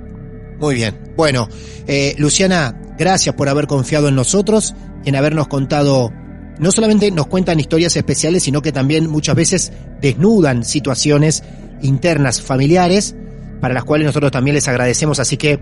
Muy 0.59 0.75
bien. 0.75 0.97
Bueno, 1.17 1.47
eh, 1.87 2.15
Luciana, 2.17 2.75
gracias 2.97 3.35
por 3.35 3.49
haber 3.49 3.67
confiado 3.67 4.07
en 4.07 4.15
nosotros, 4.15 4.75
en 5.05 5.15
habernos 5.15 5.47
contado, 5.47 6.11
no 6.59 6.71
solamente 6.71 7.09
nos 7.11 7.27
cuentan 7.27 7.59
historias 7.59 7.95
especiales, 7.95 8.43
sino 8.43 8.61
que 8.61 8.71
también 8.71 9.09
muchas 9.09 9.35
veces 9.35 9.73
desnudan 10.01 10.63
situaciones 10.63 11.43
internas 11.81 12.41
familiares, 12.41 13.15
para 13.63 13.75
las 13.75 13.85
cuales 13.85 14.05
nosotros 14.05 14.29
también 14.29 14.55
les 14.55 14.67
agradecemos. 14.67 15.21
Así 15.21 15.37
que 15.37 15.57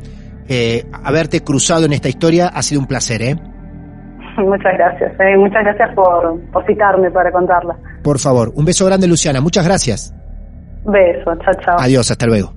eh, 0.50 0.86
haberte 1.04 1.42
cruzado 1.42 1.86
en 1.86 1.94
esta 1.94 2.10
historia 2.10 2.48
ha 2.48 2.64
sido 2.64 2.82
un 2.82 2.88
placer, 2.88 3.22
¿eh? 3.22 3.36
Muchas 4.40 4.74
gracias, 4.74 5.12
eh, 5.20 5.38
muchas 5.38 5.64
gracias 5.64 5.94
por, 5.94 6.42
por 6.52 6.66
citarme 6.66 7.12
para 7.12 7.32
contarla. 7.32 7.78
Por 8.02 8.18
favor, 8.18 8.52
un 8.56 8.66
beso 8.66 8.88
grande, 8.88 9.06
Luciana. 9.06 9.40
Muchas 9.40 9.64
gracias. 9.64 10.16
Beso, 10.84 11.36
chao, 11.46 11.54
chao. 11.64 11.80
Adiós, 11.80 12.10
hasta 12.10 12.26
luego. 12.26 12.56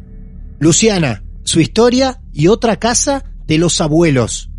Luciana, 0.61 1.23
su 1.43 1.61
historia 1.61 2.17
y 2.33 2.47
otra 2.47 2.77
casa 2.77 3.25
de 3.47 3.59
los 3.59 3.83
abuelos. 3.83 4.51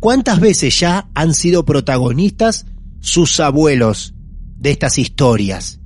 ¿Cuántas 0.00 0.40
veces 0.40 0.80
ya 0.80 1.08
han 1.14 1.34
sido 1.34 1.66
protagonistas 1.66 2.64
sus 3.00 3.40
abuelos 3.40 4.14
de 4.56 4.70
estas 4.70 4.96
historias? 4.96 5.82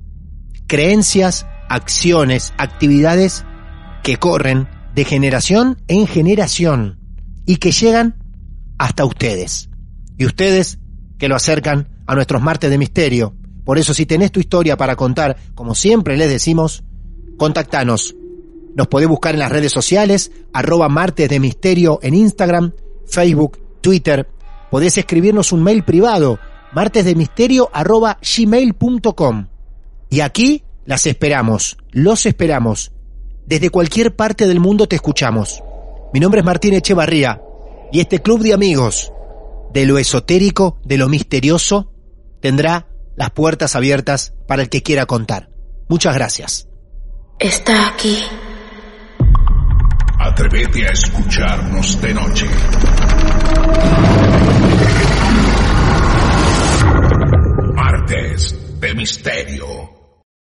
Creencias, 0.67 1.45
acciones, 1.67 2.53
actividades 2.57 3.43
que 4.03 4.17
corren 4.17 4.67
de 4.93 5.05
generación 5.05 5.81
en 5.87 6.05
generación 6.05 6.99
y 7.45 7.55
que 7.55 7.71
llegan 7.71 8.15
hasta 8.77 9.05
ustedes. 9.05 9.69
Y 10.17 10.25
ustedes 10.25 10.77
que 11.17 11.27
lo 11.27 11.35
acercan 11.35 11.89
a 12.05 12.15
nuestros 12.15 12.41
martes 12.41 12.69
de 12.69 12.77
misterio. 12.77 13.33
Por 13.63 13.77
eso 13.77 13.93
si 13.93 14.05
tenés 14.05 14.31
tu 14.31 14.39
historia 14.39 14.77
para 14.77 14.95
contar, 14.95 15.37
como 15.55 15.73
siempre 15.73 16.17
les 16.17 16.29
decimos, 16.29 16.83
contactanos. 17.37 18.15
Nos 18.75 18.87
podés 18.87 19.07
buscar 19.07 19.35
en 19.35 19.39
las 19.39 19.51
redes 19.51 19.71
sociales, 19.71 20.31
arroba 20.51 20.89
martes 20.89 21.29
de 21.29 21.39
misterio 21.39 21.99
en 22.01 22.13
Instagram, 22.13 22.73
Facebook, 23.07 23.59
Twitter. 23.81 24.27
Podés 24.69 24.97
escribirnos 24.97 25.51
un 25.51 25.63
mail 25.63 25.83
privado, 25.83 26.39
martesdemisterio 26.73 27.69
arroba 27.71 28.19
gmail.com. 28.21 29.47
Y 30.09 30.19
aquí 30.19 30.63
las 30.85 31.05
esperamos, 31.05 31.77
los 31.91 32.25
esperamos. 32.25 32.92
Desde 33.45 33.69
cualquier 33.69 34.15
parte 34.15 34.47
del 34.47 34.59
mundo 34.59 34.87
te 34.87 34.95
escuchamos. 34.95 35.61
Mi 36.13 36.19
nombre 36.19 36.39
es 36.39 36.45
Martín 36.45 36.73
Echevarría 36.73 37.41
y 37.91 37.99
este 37.99 38.21
club 38.21 38.41
de 38.41 38.53
amigos 38.53 39.11
de 39.73 39.85
lo 39.85 39.97
esotérico, 39.97 40.79
de 40.85 40.97
lo 40.97 41.09
misterioso, 41.09 41.91
tendrá 42.39 42.87
las 43.15 43.31
puertas 43.31 43.75
abiertas 43.75 44.33
para 44.47 44.61
el 44.61 44.69
que 44.69 44.83
quiera 44.83 45.05
contar. 45.05 45.49
Muchas 45.89 46.15
gracias. 46.15 46.67
Está 47.39 47.89
aquí. 47.89 48.19
Atrévete 50.19 50.87
a 50.87 50.91
escucharnos 50.91 52.01
de 52.01 52.13
noche. 52.13 52.47
Martes 57.75 58.79
de 58.79 58.93
Misterio. 58.93 59.92